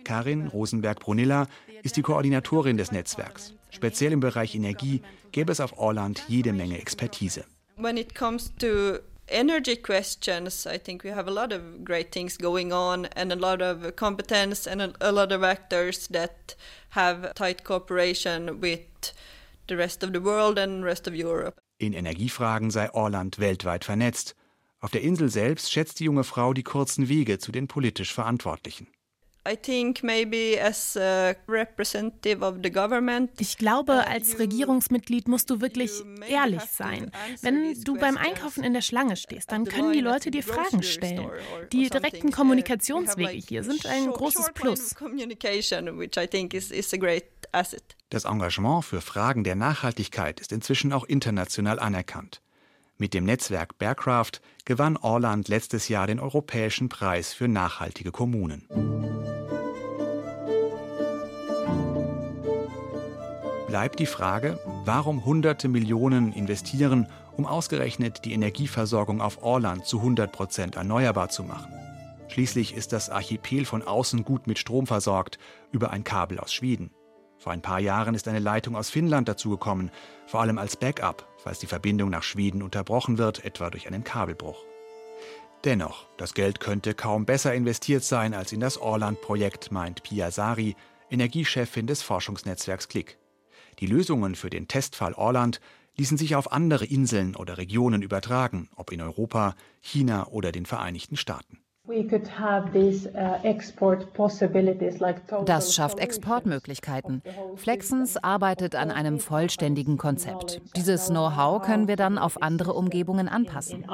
Karin 0.04 0.48
Rosenberg-Brunilla 0.48 1.48
ist 1.84 1.98
die 1.98 2.02
Koordinatorin 2.02 2.78
des 2.78 2.92
Netzwerks. 2.92 3.54
Speziell 3.72 4.12
im 4.12 4.20
Bereich 4.20 4.56
Energie 4.56 5.02
gäbe 5.32 5.52
es 5.52 5.60
auf 5.60 5.78
Orland 5.78 6.24
jede 6.28 6.54
Menge 6.54 6.80
Expertise. 6.80 7.46
When 7.78 7.98
it 7.98 8.14
comes 8.16 8.52
to 8.58 9.00
energy 9.28 9.76
questions, 9.76 10.66
I 10.66 10.78
think 10.78 11.04
we 11.04 11.14
have 11.16 11.28
a 11.28 11.34
lot 11.34 11.54
of 11.54 11.62
great 11.86 12.12
things 12.12 12.38
going 12.38 12.74
on 12.74 13.06
and 13.16 13.32
a 13.32 13.36
lot 13.36 13.62
of 13.62 13.96
competence 13.96 14.68
and 14.68 14.94
a, 15.00 15.12
lot 15.12 15.32
of 15.32 15.44
actors 15.44 16.08
that 16.10 16.56
have 16.90 17.34
tight 17.36 17.64
cooperation 17.64 18.62
with 18.62 19.14
the 19.68 19.78
rest 19.78 20.04
of 20.04 20.12
the 20.14 20.24
world 20.24 20.58
and 20.58 20.84
rest 20.84 21.08
of 21.08 21.14
Europe. 21.14 21.60
In 21.78 21.94
Energiefragen 21.94 22.72
sei 22.72 22.92
Orland 22.92 23.40
weltweit 23.40 23.86
vernetzt. 23.86 24.36
Auf 24.82 24.92
der 24.92 25.02
Insel 25.02 25.30
selbst 25.30 25.72
schätzt 25.72 26.00
die 26.00 26.06
junge 26.06 26.24
Frau 26.24 26.54
die 26.54 26.64
kurzen 26.64 27.10
Wege 27.10 27.38
zu 27.38 27.52
den 27.52 27.68
politisch 27.68 28.14
Verantwortlichen. 28.14 28.88
Ich 33.40 33.58
glaube, 33.58 33.94
uh, 33.94 34.10
als 34.10 34.38
Regierungsmitglied 34.38 35.28
musst 35.28 35.50
du 35.50 35.62
wirklich 35.62 35.92
ehrlich 36.28 36.62
sein. 36.64 37.12
Wenn 37.42 37.82
du 37.84 37.98
beim 37.98 38.18
Einkaufen 38.18 38.64
in 38.64 38.74
der 38.74 38.82
Schlange 38.82 39.16
stehst, 39.16 39.52
dann 39.52 39.66
können 39.66 39.94
die 39.94 40.02
Leute 40.02 40.30
dir 40.30 40.44
Fragen 40.44 40.84
stellen. 40.84 41.30
Die 41.72 41.90
direkten 41.90 42.32
Kommunikationswege 42.32 43.32
hier 43.48 43.64
sind 43.64 43.86
ein 43.86 44.08
großes 44.08 44.52
Plus. 44.54 44.96
Das 48.10 48.26
Engagement 48.26 48.86
für 48.86 49.02
Fragen 49.02 49.44
der 49.44 49.56
Nachhaltigkeit 49.56 50.40
ist 50.40 50.52
inzwischen 50.52 50.94
auch 50.94 51.06
international 51.06 51.80
anerkannt. 51.80 52.42
Mit 52.98 53.14
dem 53.14 53.24
Netzwerk 53.24 53.78
Bearcraft 53.78 54.42
gewann 54.66 54.98
Orland 54.98 55.48
letztes 55.48 55.88
Jahr 55.88 56.06
den 56.06 56.20
Europäischen 56.20 56.90
Preis 56.90 57.34
für 57.34 57.48
nachhaltige 57.48 58.12
Kommunen. 58.12 58.68
Bleibt 63.70 64.00
die 64.00 64.08
Frage, 64.08 64.58
warum 64.84 65.26
hunderte 65.26 65.68
Millionen 65.68 66.34
investieren, 66.34 67.06
um 67.38 67.46
ausgerechnet 67.46 68.26
die 68.26 68.34
Energieversorgung 68.34 69.22
auf 69.22 69.44
Orland 69.44 69.86
zu 69.86 70.00
100 70.00 70.32
Prozent 70.32 70.76
erneuerbar 70.76 71.30
zu 71.30 71.44
machen. 71.44 71.72
Schließlich 72.30 72.74
ist 72.74 72.94
das 72.94 73.12
Archipel 73.12 73.66
von 73.66 73.84
außen 73.84 74.24
gut 74.26 74.48
mit 74.48 74.58
Strom 74.58 74.88
versorgt 74.88 75.38
über 75.72 75.92
ein 75.92 76.04
Kabel 76.04 76.40
aus 76.40 76.52
Schweden. 76.52 76.90
Vor 77.38 77.54
ein 77.54 77.62
paar 77.62 77.80
Jahren 77.80 78.16
ist 78.16 78.28
eine 78.28 78.40
Leitung 78.40 78.76
aus 78.76 78.90
Finnland 78.90 79.30
dazugekommen, 79.30 79.92
vor 80.26 80.42
allem 80.42 80.58
als 80.58 80.76
Backup, 80.76 81.28
falls 81.38 81.60
die 81.60 81.68
Verbindung 81.68 82.10
nach 82.10 82.24
Schweden 82.24 82.64
unterbrochen 82.64 83.20
wird, 83.20 83.46
etwa 83.46 83.70
durch 83.70 83.86
einen 83.86 84.04
Kabelbruch. 84.04 84.66
Dennoch, 85.64 86.08
das 86.18 86.34
Geld 86.34 86.60
könnte 86.60 86.96
kaum 86.96 87.28
besser 87.28 87.54
investiert 87.54 88.04
sein 88.04 88.34
als 88.34 88.52
in 88.52 88.62
das 88.62 88.80
Orland-Projekt, 88.80 89.72
meint 89.72 90.02
Pia 90.02 90.32
Sari, 90.32 90.76
Energiechefin 91.12 91.86
des 91.86 92.02
Forschungsnetzwerks 92.02 92.88
Click. 92.88 93.20
Die 93.80 93.86
Lösungen 93.86 94.36
für 94.36 94.50
den 94.50 94.68
Testfall 94.68 95.14
Orland 95.14 95.62
ließen 95.98 96.18
sich 96.18 96.36
auf 96.36 96.52
andere 96.52 96.86
Inseln 96.86 97.36
oder 97.36 97.58
Regionen 97.58 98.02
übertragen, 98.02 98.70
ob 98.76 98.92
in 98.92 99.02
Europa, 99.02 99.56
China 99.82 100.28
oder 100.28 100.52
den 100.52 100.66
Vereinigten 100.66 101.18
Staaten. 101.18 101.60
Uh, 101.88 102.04
das 105.46 105.76
schafft 105.76 106.00
Exportmöglichkeiten. 106.00 107.24
Flexens 107.56 108.18
arbeitet 108.18 108.76
an 108.76 108.92
einem 108.92 109.20
vollständigen 109.20 109.98
Konzept. 109.98 110.62
Dieses 110.76 111.08
Know-how 111.08 111.64
können 111.64 111.88
wir 111.88 111.96
dann 111.96 112.20
auf 112.20 112.44
andere 112.44 112.74
Umgebungen 112.74 113.28
anpassen. 113.28 113.86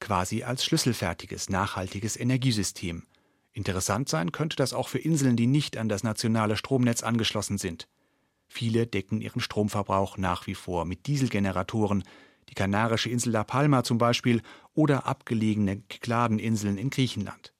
Quasi 0.00 0.42
als 0.42 0.64
schlüsselfertiges, 0.64 1.50
nachhaltiges 1.50 2.18
Energiesystem. 2.18 3.02
Interessant 3.58 4.08
sein 4.08 4.30
könnte 4.30 4.54
das 4.54 4.72
auch 4.72 4.88
für 4.88 5.00
Inseln, 5.00 5.34
die 5.34 5.48
nicht 5.48 5.76
an 5.76 5.88
das 5.88 6.04
nationale 6.04 6.56
Stromnetz 6.56 7.02
angeschlossen 7.02 7.58
sind. 7.58 7.88
Viele 8.46 8.86
decken 8.86 9.20
ihren 9.20 9.40
Stromverbrauch 9.40 10.16
nach 10.16 10.46
wie 10.46 10.54
vor 10.54 10.84
mit 10.84 11.08
Dieselgeneratoren, 11.08 12.04
die 12.48 12.54
kanarische 12.54 13.10
Insel 13.10 13.32
La 13.32 13.42
Palma 13.42 13.82
zum 13.82 13.98
Beispiel 13.98 14.42
oder 14.74 15.08
abgelegene 15.08 15.80
Kykladeninseln 15.80 16.78
in 16.78 16.90
Griechenland. 16.90 17.52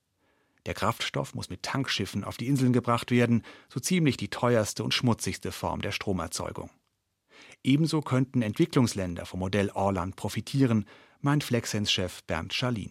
Der 0.67 0.75
Kraftstoff 0.75 1.35
muss 1.35 1.51
mit 1.51 1.65
Tankschiffen 1.65 2.23
auf 2.23 2.37
die 2.37 2.47
Inseln 2.47 2.73
gebracht 2.73 3.11
werden, 3.11 3.43
so 3.69 3.81
ziemlich 3.81 4.17
die 4.17 4.29
teuerste 4.29 4.85
und 4.85 4.95
schmutzigste 4.95 5.51
Form 5.51 5.83
der 5.83 5.91
Stromerzeugung. 5.91 6.71
Ebenso 7.65 8.03
könnten 8.03 8.43
Entwicklungsländer 8.43 9.27
vom 9.27 9.41
Modell 9.41 9.73
Orland 9.75 10.15
profitieren, 10.15 10.85
meint 11.20 11.42
Flexens-Chef 11.42 12.22
Bernd 12.24 12.54
Schalin. 12.54 12.90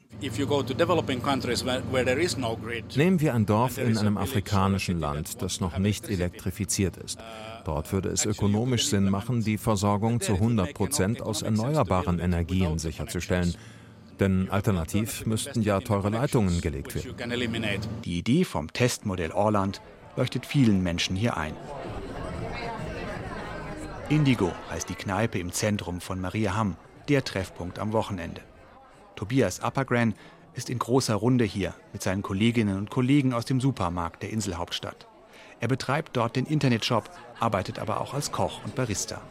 Nehmen 2.95 3.21
wir 3.21 3.33
ein 3.33 3.45
Dorf 3.45 3.77
in 3.77 3.97
einem 3.97 4.17
afrikanischen 4.17 4.99
Land, 4.99 5.41
das 5.41 5.61
noch 5.61 5.77
nicht 5.77 6.09
elektrifiziert 6.09 6.97
ist. 6.97 7.19
Dort 7.65 7.91
würde 7.91 8.09
es 8.09 8.25
ökonomisch 8.25 8.87
Sinn 8.87 9.09
machen, 9.09 9.43
die 9.43 9.57
Versorgung 9.57 10.19
zu 10.19 10.33
100 10.33 10.73
Prozent 10.73 11.21
aus 11.21 11.41
erneuerbaren 11.41 12.19
Energien 12.19 12.79
sicherzustellen. 12.79 13.55
Denn 14.19 14.49
alternativ 14.49 15.25
müssten 15.25 15.61
ja 15.61 15.79
teure 15.79 16.09
Leitungen 16.09 16.59
gelegt 16.59 16.95
werden. 16.95 17.15
Die 18.03 18.17
Idee 18.17 18.43
vom 18.43 18.73
Testmodell 18.73 19.31
Orland 19.31 19.81
leuchtet 20.15 20.45
vielen 20.45 20.81
Menschen 20.81 21.15
hier 21.15 21.37
ein. 21.37 21.53
Indigo 24.09 24.51
heißt 24.71 24.89
die 24.89 24.95
Kneipe 24.95 25.37
im 25.37 25.51
Zentrum 25.51 26.01
von 26.01 26.19
Mariaham 26.19 26.77
der 27.10 27.24
Treffpunkt 27.24 27.80
am 27.80 27.93
Wochenende. 27.93 28.41
Tobias 29.15 29.60
Appergren 29.60 30.13
ist 30.54 30.70
in 30.70 30.80
großer 30.80 31.15
Runde 31.15 31.46
hier 31.46 31.74
mit 31.93 32.02
seinen 32.02 32.22
Kolleginnen 32.22 32.78
und 32.78 32.89
Kollegen 32.89 33.34
aus 33.34 33.46
dem 33.46 33.62
Supermarkt 33.62 34.24
der 34.24 34.32
Inselhauptstadt. 34.32 35.08
Er 35.60 35.67
betreibt 35.67 36.15
dort 36.15 36.36
den 36.36 36.46
Internetshop, 36.46 37.10
arbeitet 37.39 37.80
aber 37.80 38.02
auch 38.02 38.13
als 38.13 38.32
Koch 38.32 38.63
und 38.63 38.76
Barista. 38.76 39.22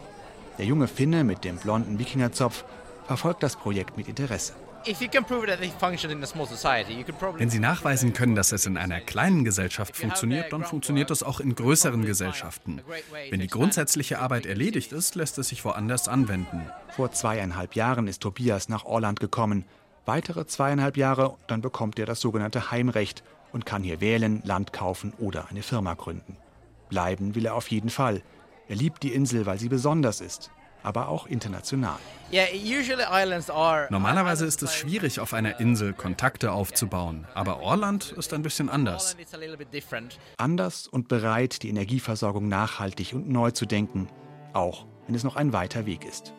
Der 0.58 0.66
junge 0.66 0.88
Finne 0.88 1.24
mit 1.24 1.44
dem 1.44 1.56
blonden 1.56 1.98
Wikingerzopf 1.98 2.64
verfolgt 3.06 3.42
das 3.42 3.56
Projekt 3.56 3.96
mit 3.96 4.08
Interesse. 4.08 4.54
Wenn 7.36 7.50
Sie 7.50 7.58
nachweisen 7.58 8.12
können, 8.12 8.34
dass 8.36 8.52
es 8.52 8.66
in 8.66 8.76
einer 8.76 9.00
kleinen 9.00 9.44
Gesellschaft 9.44 9.96
funktioniert, 9.96 10.52
dann 10.52 10.64
funktioniert 10.64 11.10
es 11.10 11.24
auch 11.24 11.40
in 11.40 11.56
größeren 11.56 12.04
Gesellschaften. 12.04 12.80
Wenn 13.30 13.40
die 13.40 13.48
grundsätzliche 13.48 14.20
Arbeit 14.20 14.46
erledigt 14.46 14.92
ist, 14.92 15.16
lässt 15.16 15.38
es 15.38 15.48
sich 15.48 15.64
woanders 15.64 16.06
anwenden. 16.06 16.70
Vor 16.94 17.10
zweieinhalb 17.10 17.74
Jahren 17.74 18.06
ist 18.06 18.22
Tobias 18.22 18.68
nach 18.68 18.84
Orland 18.84 19.18
gekommen. 19.18 19.64
Weitere 20.04 20.46
zweieinhalb 20.46 20.96
Jahre, 20.96 21.36
dann 21.48 21.62
bekommt 21.62 21.98
er 21.98 22.06
das 22.06 22.20
sogenannte 22.20 22.70
Heimrecht 22.70 23.24
und 23.52 23.66
kann 23.66 23.82
hier 23.82 24.00
wählen, 24.00 24.40
Land 24.44 24.72
kaufen 24.72 25.12
oder 25.18 25.48
eine 25.50 25.62
Firma 25.62 25.94
gründen. 25.94 26.36
Bleiben 26.90 27.34
will 27.34 27.46
er 27.46 27.56
auf 27.56 27.68
jeden 27.72 27.90
Fall. 27.90 28.22
Er 28.68 28.76
liebt 28.76 29.02
die 29.02 29.14
Insel, 29.14 29.46
weil 29.46 29.58
sie 29.58 29.68
besonders 29.68 30.20
ist 30.20 30.52
aber 30.86 31.08
auch 31.08 31.26
international. 31.26 31.98
Normalerweise 33.90 34.46
ist 34.46 34.62
es 34.62 34.74
schwierig, 34.74 35.18
auf 35.20 35.34
einer 35.34 35.58
Insel 35.58 35.92
Kontakte 35.92 36.52
aufzubauen, 36.52 37.26
aber 37.34 37.60
Orland 37.60 38.12
ist 38.12 38.32
ein 38.32 38.42
bisschen 38.42 38.68
anders. 38.68 39.16
Anders 40.36 40.86
und 40.86 41.08
bereit, 41.08 41.62
die 41.62 41.68
Energieversorgung 41.68 42.48
nachhaltig 42.48 43.12
und 43.14 43.28
neu 43.28 43.50
zu 43.50 43.66
denken, 43.66 44.08
auch 44.52 44.86
wenn 45.06 45.14
es 45.16 45.24
noch 45.24 45.36
ein 45.36 45.52
weiter 45.52 45.86
Weg 45.86 46.04
ist. 46.04 46.32